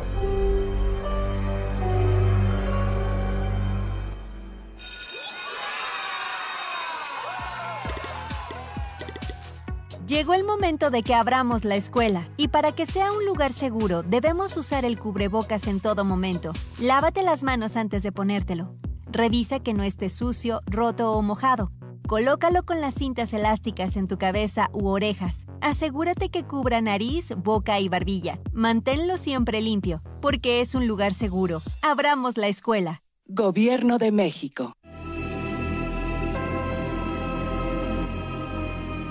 Llegó 10.19 10.33
el 10.33 10.43
momento 10.43 10.89
de 10.89 11.01
que 11.01 11.15
abramos 11.15 11.63
la 11.63 11.77
escuela 11.77 12.27
y 12.35 12.49
para 12.49 12.73
que 12.73 12.85
sea 12.85 13.13
un 13.13 13.25
lugar 13.25 13.53
seguro 13.53 14.03
debemos 14.03 14.57
usar 14.57 14.83
el 14.83 14.99
cubrebocas 14.99 15.65
en 15.65 15.79
todo 15.79 16.03
momento. 16.03 16.51
Lávate 16.77 17.23
las 17.23 17.41
manos 17.41 17.77
antes 17.77 18.03
de 18.03 18.11
ponértelo. 18.11 18.75
Revisa 19.09 19.61
que 19.61 19.73
no 19.73 19.83
esté 19.83 20.09
sucio, 20.09 20.59
roto 20.65 21.13
o 21.13 21.21
mojado. 21.21 21.71
Colócalo 22.05 22.65
con 22.65 22.81
las 22.81 22.95
cintas 22.95 23.31
elásticas 23.31 23.95
en 23.95 24.09
tu 24.09 24.17
cabeza 24.17 24.69
u 24.73 24.89
orejas. 24.89 25.45
Asegúrate 25.61 26.27
que 26.27 26.43
cubra 26.43 26.81
nariz, 26.81 27.29
boca 27.37 27.79
y 27.79 27.87
barbilla. 27.87 28.41
Manténlo 28.51 29.15
siempre 29.15 29.61
limpio, 29.61 30.03
porque 30.21 30.59
es 30.59 30.75
un 30.75 30.85
lugar 30.85 31.13
seguro. 31.13 31.61
Abramos 31.81 32.35
la 32.35 32.49
escuela. 32.49 33.03
Gobierno 33.25 33.99
de 33.99 34.11
México. 34.11 34.73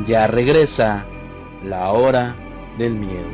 Ya 0.07 0.27
regresa 0.27 1.05
la 1.65 1.93
hora 1.93 2.37
del 2.79 2.95
miedo. 2.95 3.29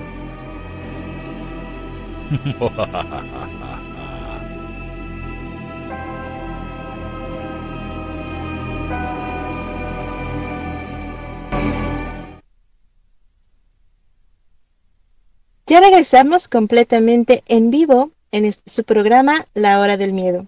Ya 15.67 15.81
regresamos 15.81 16.49
completamente 16.49 17.43
en 17.47 17.71
vivo 17.71 18.13
en 18.33 18.45
este, 18.45 18.71
su 18.71 18.85
programa 18.85 19.35
La 19.55 19.81
Hora 19.81 19.97
del 19.97 20.13
Miedo. 20.13 20.47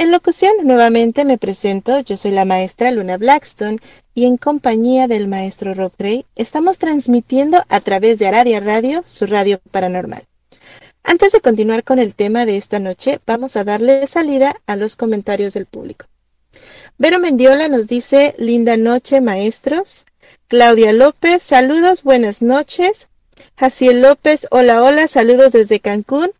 En 0.00 0.12
locución, 0.12 0.52
nuevamente 0.62 1.24
me 1.24 1.38
presento, 1.38 1.98
yo 1.98 2.16
soy 2.16 2.30
la 2.30 2.44
maestra 2.44 2.92
Luna 2.92 3.16
Blackstone 3.16 3.80
y 4.14 4.26
en 4.26 4.36
compañía 4.36 5.08
del 5.08 5.26
maestro 5.26 5.74
Rob 5.74 5.90
Gray 5.98 6.24
estamos 6.36 6.78
transmitiendo 6.78 7.64
a 7.68 7.80
través 7.80 8.20
de 8.20 8.28
Aradia 8.28 8.60
Radio, 8.60 9.02
su 9.06 9.26
radio 9.26 9.60
paranormal. 9.72 10.22
Antes 11.02 11.32
de 11.32 11.40
continuar 11.40 11.82
con 11.82 11.98
el 11.98 12.14
tema 12.14 12.46
de 12.46 12.58
esta 12.58 12.78
noche, 12.78 13.18
vamos 13.26 13.56
a 13.56 13.64
darle 13.64 14.06
salida 14.06 14.54
a 14.66 14.76
los 14.76 14.94
comentarios 14.94 15.54
del 15.54 15.66
público. 15.66 16.06
Vero 16.96 17.18
Mendiola 17.18 17.66
nos 17.66 17.88
dice, 17.88 18.36
linda 18.38 18.76
noche 18.76 19.20
maestros. 19.20 20.06
Claudia 20.46 20.92
López, 20.92 21.42
saludos, 21.42 22.04
buenas 22.04 22.40
noches. 22.40 23.08
Jaciel 23.56 24.02
López, 24.02 24.46
hola, 24.52 24.80
hola, 24.80 25.08
saludos 25.08 25.50
desde 25.50 25.80
Cancún. 25.80 26.30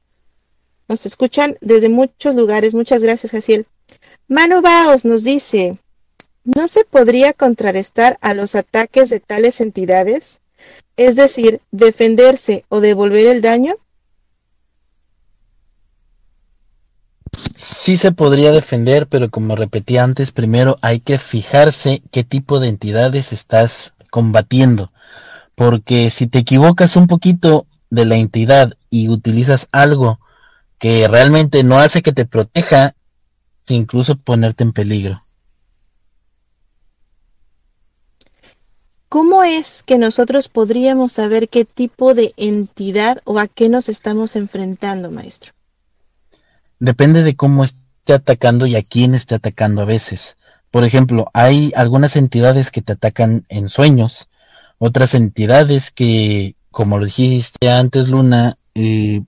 Nos 0.88 1.04
escuchan 1.04 1.56
desde 1.60 1.90
muchos 1.90 2.34
lugares. 2.34 2.72
Muchas 2.72 3.02
gracias, 3.02 3.32
Jaciel. 3.32 3.66
Mano 4.26 4.62
Baos 4.62 5.04
nos 5.04 5.22
dice, 5.22 5.78
¿no 6.44 6.66
se 6.66 6.84
podría 6.84 7.34
contrarrestar 7.34 8.18
a 8.22 8.32
los 8.32 8.54
ataques 8.54 9.10
de 9.10 9.20
tales 9.20 9.60
entidades? 9.60 10.40
Es 10.96 11.14
decir, 11.14 11.60
defenderse 11.70 12.64
o 12.68 12.80
devolver 12.80 13.26
el 13.26 13.42
daño? 13.42 13.76
Sí 17.54 17.96
se 17.96 18.12
podría 18.12 18.52
defender, 18.52 19.06
pero 19.06 19.28
como 19.28 19.56
repetí 19.56 19.98
antes, 19.98 20.32
primero 20.32 20.78
hay 20.80 21.00
que 21.00 21.18
fijarse 21.18 22.02
qué 22.10 22.24
tipo 22.24 22.60
de 22.60 22.68
entidades 22.68 23.32
estás 23.32 23.94
combatiendo. 24.10 24.90
Porque 25.54 26.10
si 26.10 26.26
te 26.26 26.38
equivocas 26.38 26.96
un 26.96 27.06
poquito 27.06 27.66
de 27.90 28.04
la 28.04 28.16
entidad 28.16 28.74
y 28.90 29.08
utilizas 29.08 29.68
algo 29.72 30.18
que 30.78 31.08
realmente 31.08 31.64
no 31.64 31.78
hace 31.78 32.02
que 32.02 32.12
te 32.12 32.24
proteja, 32.24 32.94
incluso 33.68 34.16
ponerte 34.16 34.64
en 34.64 34.72
peligro. 34.72 35.22
¿Cómo 39.08 39.42
es 39.42 39.82
que 39.82 39.96
nosotros 39.96 40.48
podríamos 40.48 41.12
saber 41.12 41.48
qué 41.48 41.64
tipo 41.64 42.14
de 42.14 42.34
entidad 42.36 43.20
o 43.24 43.38
a 43.38 43.46
qué 43.46 43.68
nos 43.68 43.88
estamos 43.88 44.36
enfrentando, 44.36 45.10
maestro? 45.10 45.52
Depende 46.78 47.22
de 47.22 47.34
cómo 47.34 47.64
esté 47.64 48.12
atacando 48.12 48.66
y 48.66 48.76
a 48.76 48.82
quién 48.82 49.14
esté 49.14 49.34
atacando 49.34 49.82
a 49.82 49.86
veces. 49.86 50.36
Por 50.70 50.84
ejemplo, 50.84 51.30
hay 51.32 51.72
algunas 51.74 52.16
entidades 52.16 52.70
que 52.70 52.82
te 52.82 52.92
atacan 52.92 53.46
en 53.48 53.70
sueños, 53.70 54.28
otras 54.76 55.14
entidades 55.14 55.90
que, 55.90 56.54
como 56.70 56.98
lo 56.98 57.06
dijiste 57.06 57.70
antes, 57.70 58.08
Luna, 58.08 58.58
eh, 58.74 59.22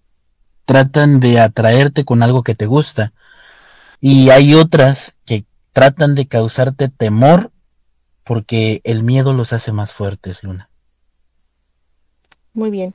tratan 0.70 1.18
de 1.18 1.40
atraerte 1.40 2.04
con 2.04 2.22
algo 2.22 2.44
que 2.44 2.54
te 2.54 2.66
gusta. 2.66 3.12
Y 4.00 4.30
hay 4.30 4.54
otras 4.54 5.14
que 5.26 5.44
tratan 5.72 6.14
de 6.14 6.28
causarte 6.28 6.88
temor 6.88 7.50
porque 8.22 8.80
el 8.84 9.02
miedo 9.02 9.32
los 9.32 9.52
hace 9.52 9.72
más 9.72 9.92
fuertes, 9.92 10.44
Luna. 10.44 10.70
Muy 12.52 12.70
bien. 12.70 12.94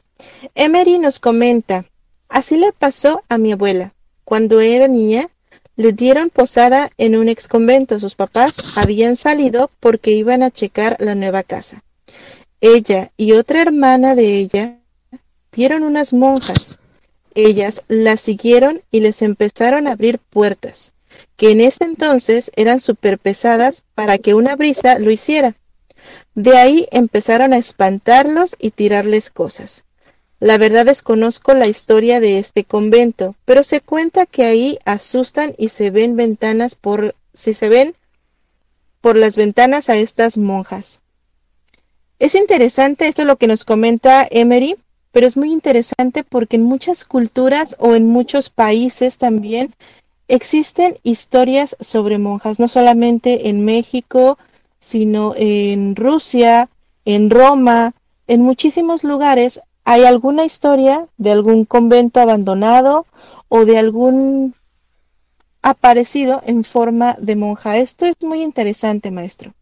Emery 0.55 0.99
nos 0.99 1.19
comenta, 1.19 1.83
así 2.29 2.55
le 2.55 2.71
pasó 2.71 3.21
a 3.27 3.37
mi 3.37 3.51
abuela. 3.51 3.93
Cuando 4.23 4.61
era 4.61 4.87
niña, 4.87 5.27
le 5.75 5.91
dieron 5.91 6.29
posada 6.29 6.89
en 6.97 7.17
un 7.17 7.27
ex 7.27 7.49
convento. 7.49 7.99
Sus 7.99 8.15
papás 8.15 8.77
habían 8.77 9.17
salido 9.17 9.69
porque 9.81 10.11
iban 10.11 10.43
a 10.43 10.49
checar 10.49 10.95
la 11.01 11.13
nueva 11.13 11.43
casa. 11.43 11.83
Ella 12.61 13.11
y 13.17 13.33
otra 13.33 13.61
hermana 13.61 14.15
de 14.15 14.37
ella 14.37 14.79
vieron 15.51 15.83
unas 15.83 16.13
monjas 16.13 16.79
ellas 17.35 17.83
las 17.87 18.21
siguieron 18.21 18.81
y 18.91 19.01
les 19.01 19.21
empezaron 19.21 19.87
a 19.87 19.91
abrir 19.91 20.19
puertas, 20.19 20.93
que 21.35 21.51
en 21.51 21.61
ese 21.61 21.83
entonces 21.83 22.51
eran 22.55 22.79
súper 22.79 23.19
pesadas 23.19 23.83
para 23.93 24.17
que 24.17 24.33
una 24.33 24.55
brisa 24.55 24.97
lo 24.97 25.11
hiciera. 25.11 25.55
De 26.33 26.57
ahí 26.57 26.87
empezaron 26.91 27.53
a 27.53 27.57
espantarlos 27.57 28.55
y 28.59 28.71
tirarles 28.71 29.29
cosas. 29.29 29.85
La 30.39 30.57
verdad 30.57 30.85
desconozco 30.85 31.53
la 31.53 31.67
historia 31.67 32.19
de 32.19 32.39
este 32.39 32.63
convento, 32.63 33.35
pero 33.45 33.63
se 33.63 33.81
cuenta 33.81 34.25
que 34.25 34.43
ahí 34.43 34.79
asustan 34.85 35.55
y 35.57 35.69
se 35.69 35.91
ven 35.91 36.15
ventanas 36.15 36.75
por 36.75 37.15
si 37.33 37.53
se 37.53 37.69
ven 37.69 37.95
por 39.01 39.17
las 39.17 39.37
ventanas 39.37 39.89
a 39.89 39.97
estas 39.97 40.37
monjas. 40.37 41.01
Es 42.19 42.35
interesante 42.35 43.07
esto 43.07 43.25
lo 43.25 43.37
que 43.37 43.47
nos 43.47 43.65
comenta 43.65 44.27
Emery, 44.29 44.77
pero 45.15 45.27
es 45.27 45.37
muy 45.37 45.53
interesante 45.53 46.25
porque 46.25 46.57
en 46.57 46.63
muchas 46.63 47.05
culturas 47.05 47.77
o 47.79 47.95
en 47.95 48.05
muchos 48.05 48.49
países 48.49 49.17
también 49.17 49.73
existen 50.27 50.97
historias 51.03 51.77
sobre 51.79 52.17
monjas, 52.17 52.59
no 52.59 52.67
solamente 52.67 53.47
en 53.47 53.63
México, 53.63 54.37
sino 54.77 55.31
en 55.37 55.95
Rusia, 55.95 56.69
en 57.05 57.29
Roma, 57.29 57.93
en 58.27 58.41
muchísimos 58.41 59.05
lugares 59.05 59.61
hay 59.85 60.03
alguna 60.03 60.43
historia 60.43 61.07
de 61.15 61.31
algún 61.31 61.63
convento 61.63 62.19
abandonado 62.19 63.05
o 63.47 63.63
de 63.63 63.77
algún 63.77 64.53
aparecido 65.61 66.41
en 66.45 66.65
forma 66.65 67.15
de 67.21 67.37
monja. 67.37 67.77
Esto 67.77 68.05
es 68.05 68.17
muy 68.21 68.41
interesante, 68.41 69.11
maestro. 69.11 69.53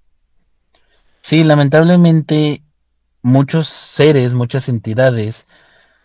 Sí, 1.21 1.43
lamentablemente 1.43 2.63
muchos 3.23 3.67
seres, 3.67 4.33
muchas 4.33 4.69
entidades 4.69 5.47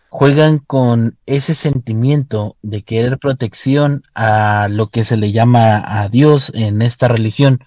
juegan 0.09 0.59
con 0.59 1.19
ese 1.27 1.55
sentimiento 1.55 2.57
de 2.63 2.83
querer 2.83 3.19
protección 3.19 4.05
a 4.15 4.69
lo 4.71 4.87
que 4.87 5.05
se 5.05 5.19
le 5.19 5.33
llama 5.33 5.83
a 5.85 6.09
Dios 6.09 6.51
en 6.55 6.81
esta 6.81 7.09
religión. 7.09 7.59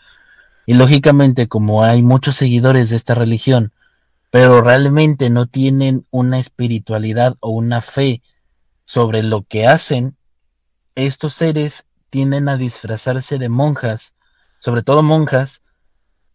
Y 0.65 0.73
lógicamente, 0.73 1.47
como 1.47 1.83
hay 1.83 2.01
muchos 2.01 2.37
seguidores 2.37 2.89
de 2.89 2.95
esta 2.95 3.13
religión, 3.13 3.71
pero 4.31 4.61
realmente 4.61 5.29
no 5.29 5.45
tienen 5.45 6.07
una 6.09 6.39
espiritualidad 6.39 7.35
o 7.41 7.49
una 7.49 7.81
fe 7.81 8.23
sobre 8.85 9.21
lo 9.21 9.43
que 9.43 9.67
hacen, 9.67 10.15
estos 10.95 11.33
seres 11.33 11.85
tienden 12.09 12.49
a 12.49 12.57
disfrazarse 12.57 13.37
de 13.37 13.49
monjas, 13.49 14.15
sobre 14.59 14.81
todo 14.81 15.03
monjas, 15.03 15.61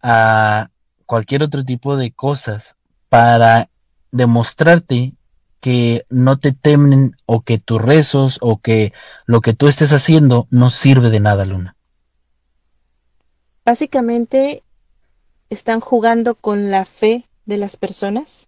a 0.03 0.69
cualquier 1.07 1.43
otro 1.43 1.65
tipo 1.65 1.97
de 1.97 2.13
cosas 2.13 2.77
para 3.09 3.69
demostrarte 4.13 5.15
que 5.61 6.07
no 6.11 6.39
te 6.39 6.53
temen 6.53 7.17
o 7.27 7.41
que 7.41 7.59
tus 7.59 7.81
rezos 7.83 8.39
o 8.41 8.59
que 8.59 8.93
lo 9.25 9.41
que 9.41 9.53
tú 9.53 9.69
estés 9.69 9.93
haciendo 9.93 10.47
no 10.51 10.71
sirve 10.71 11.11
de 11.11 11.21
nada, 11.21 11.45
Luna. 11.45 11.77
Básicamente 13.65 14.63
están 15.51 15.81
jugando 15.81 16.35
con 16.37 16.71
la 16.71 16.85
fe 16.85 17.27
de 17.47 17.57
las 17.57 17.77
personas. 17.77 18.47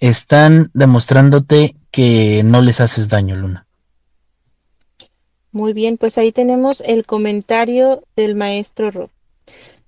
Están 0.00 0.70
demostrándote 0.74 1.76
que 1.90 2.42
no 2.44 2.60
les 2.60 2.80
haces 2.80 3.08
daño, 3.08 3.36
Luna. 3.36 3.66
Muy 5.52 5.74
bien, 5.74 5.98
pues 5.98 6.18
ahí 6.18 6.32
tenemos 6.32 6.80
el 6.80 7.04
comentario 7.04 8.02
del 8.16 8.34
maestro 8.34 8.90
Rob. 8.90 9.10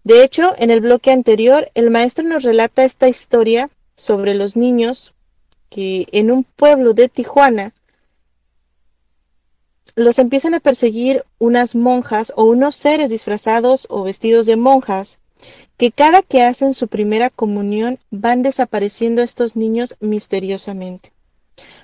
De 0.05 0.23
hecho, 0.23 0.55
en 0.59 0.71
el 0.71 0.83
bloque 0.83 1.11
anterior, 1.11 1.71
el 1.75 1.91
maestro 1.91 2.25
nos 2.29 2.43
relata 2.43 2.85
esta 2.85 3.09
historia 3.09 3.71
sobre 3.97 4.35
los 4.35 4.57
niños 4.57 5.15
que 5.69 6.07
en 6.13 6.31
un 6.31 6.45
pueblo 6.45 6.95
de 6.95 7.09
Tijuana 7.09 7.73
los 9.97 10.19
empiezan 10.19 10.55
a 10.55 10.61
perseguir 10.61 11.25
unas 11.39 11.75
monjas 11.75 12.33
o 12.37 12.45
unos 12.45 12.75
seres 12.77 13.11
disfrazados 13.11 13.87
o 13.91 14.03
vestidos 14.03 14.47
de 14.47 14.57
monjas 14.57 15.21
que 15.77 15.93
cada 15.93 16.23
que 16.23 16.43
hacen 16.43 16.75
su 16.75 16.89
primera 16.89 17.31
comunión 17.31 17.99
van 18.11 18.43
desapareciendo 18.43 19.23
estos 19.23 19.57
niños 19.57 19.97
misteriosamente. 20.01 21.13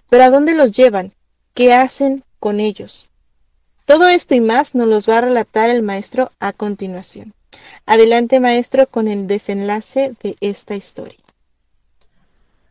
Pero 0.09 0.25
¿a 0.25 0.31
dónde 0.31 0.55
los 0.55 0.73
llevan? 0.73 1.12
¿Qué 1.55 1.73
hacen 1.73 2.25
con 2.38 2.61
ellos? 2.61 3.11
Todo 3.85 4.09
esto 4.09 4.35
y 4.35 4.40
más 4.40 4.75
nos 4.75 4.88
los 4.88 5.09
va 5.09 5.18
a 5.18 5.23
relatar 5.23 5.70
el 5.70 5.83
maestro 5.83 6.31
a 6.38 6.53
continuación. 6.53 7.35
Adelante, 7.87 8.38
maestro, 8.38 8.87
con 8.87 9.09
el 9.09 9.27
desenlace 9.27 10.14
de 10.23 10.37
esta 10.40 10.77
historia. 10.77 11.18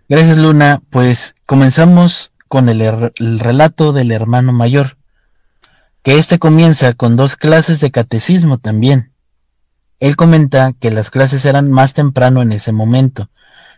Gracias, 0.10 0.40
Luna. 0.40 0.82
Pues 0.90 1.36
comenzamos 1.46 2.32
con 2.48 2.68
el, 2.68 2.82
el 2.82 3.40
relato 3.40 3.94
del 3.94 4.12
hermano 4.12 4.52
mayor, 4.52 4.98
que 6.02 6.18
este 6.18 6.40
comienza 6.40 6.94
con 6.94 7.16
dos 7.16 7.36
clases 7.36 7.80
de 7.80 7.92
catecismo 7.92 8.58
también. 8.58 9.14
Él 10.00 10.16
comenta 10.16 10.74
que 10.80 10.90
las 10.90 11.12
clases 11.12 11.46
eran 11.46 11.72
más 11.72 11.94
temprano 11.94 12.42
en 12.42 12.54
ese 12.54 12.72
momento, 12.72 13.30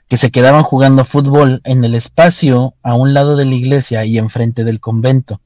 que 0.08 0.16
se 0.16 0.32
quedaban 0.32 0.64
jugando 0.64 1.04
fútbol 1.04 1.60
en 1.66 1.84
el 1.84 1.96
espacio 1.96 2.76
a 2.82 2.94
un 2.94 3.14
lado 3.14 3.36
de 3.36 3.44
la 3.44 3.56
iglesia 3.56 4.06
y 4.06 4.18
enfrente 4.18 4.64
del 4.64 4.80
convento. 4.80 5.42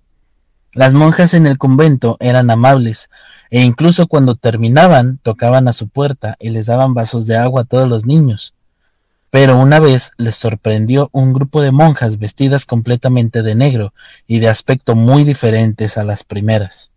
Las 0.72 0.94
monjas 0.94 1.34
en 1.34 1.48
el 1.48 1.58
convento 1.58 2.18
eran 2.20 2.52
amables, 2.52 3.10
e 3.50 3.64
incluso 3.64 4.06
cuando 4.06 4.36
terminaban 4.36 5.18
tocaban 5.24 5.68
a 5.68 5.74
su 5.74 5.88
puerta 5.88 6.36
y 6.40 6.52
les 6.52 6.68
daban 6.68 6.94
vasos 6.94 7.26
de 7.26 7.38
agua 7.38 7.62
a 7.62 7.66
todos 7.66 7.90
los 7.90 8.06
niños. 8.06 8.55
Pero 9.36 9.58
una 9.58 9.82
vez 9.82 10.12
les 10.16 10.38
sorprendió 10.38 11.10
un 11.12 11.34
grupo 11.34 11.62
de 11.62 11.74
monjas 11.74 12.20
vestidas 12.20 12.66
completamente 12.66 13.42
de 13.42 13.54
negro 13.54 13.94
y 14.28 14.40
de 14.40 14.48
aspecto 14.48 14.96
muy 14.96 15.26
diferentes 15.26 15.98
a 15.98 16.06
las 16.06 16.24
primeras. 16.24 16.94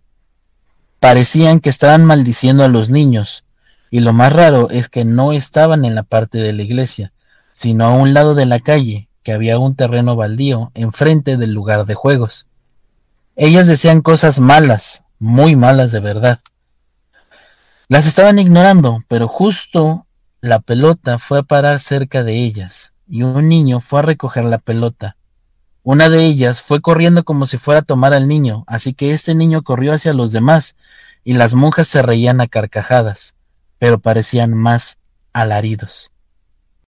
Parecían 1.00 1.58
que 1.58 1.68
estaban 1.68 2.04
maldiciendo 2.04 2.62
a 2.62 2.68
los 2.68 2.90
niños, 2.90 3.42
y 3.90 3.98
lo 3.98 4.12
más 4.12 4.32
raro 4.32 4.70
es 4.70 4.88
que 4.88 5.04
no 5.04 5.32
estaban 5.32 5.84
en 5.84 5.96
la 5.96 6.04
parte 6.04 6.38
de 6.38 6.52
la 6.52 6.62
iglesia, 6.62 7.12
sino 7.50 7.86
a 7.86 7.90
un 7.90 8.14
lado 8.14 8.36
de 8.36 8.46
la 8.46 8.60
calle, 8.60 9.08
que 9.24 9.32
había 9.32 9.58
un 9.58 9.74
terreno 9.74 10.14
baldío 10.14 10.70
enfrente 10.74 11.38
del 11.38 11.52
lugar 11.52 11.86
de 11.86 11.96
juegos. 11.96 12.46
Ellas 13.34 13.66
decían 13.66 14.00
cosas 14.00 14.38
malas, 14.38 15.02
muy 15.18 15.56
malas 15.56 15.90
de 15.90 15.98
verdad. 15.98 16.38
Las 17.88 18.06
estaban 18.06 18.38
ignorando, 18.38 19.02
pero 19.08 19.26
justo 19.26 20.06
la 20.40 20.60
pelota 20.60 21.18
fue 21.18 21.40
a 21.40 21.42
parar 21.42 21.80
cerca 21.80 22.22
de 22.22 22.36
ellas, 22.36 22.92
y 23.08 23.24
un 23.24 23.48
niño 23.48 23.80
fue 23.80 24.00
a 24.00 24.02
recoger 24.02 24.44
la 24.44 24.58
pelota. 24.58 25.16
Una 25.82 26.08
de 26.08 26.24
ellas 26.24 26.60
fue 26.60 26.80
corriendo 26.80 27.24
como 27.24 27.46
si 27.46 27.58
fuera 27.58 27.80
a 27.80 27.84
tomar 27.84 28.12
al 28.14 28.28
niño, 28.28 28.64
así 28.68 28.94
que 28.94 29.12
este 29.12 29.34
niño 29.34 29.62
corrió 29.62 29.94
hacia 29.94 30.12
los 30.12 30.30
demás, 30.30 30.76
y 31.24 31.32
las 31.34 31.54
monjas 31.54 31.88
se 31.88 32.02
reían 32.02 32.40
a 32.40 32.46
carcajadas, 32.46 33.34
pero 33.78 33.98
parecían 33.98 34.54
más 34.54 34.98
alaridos. 35.32 36.12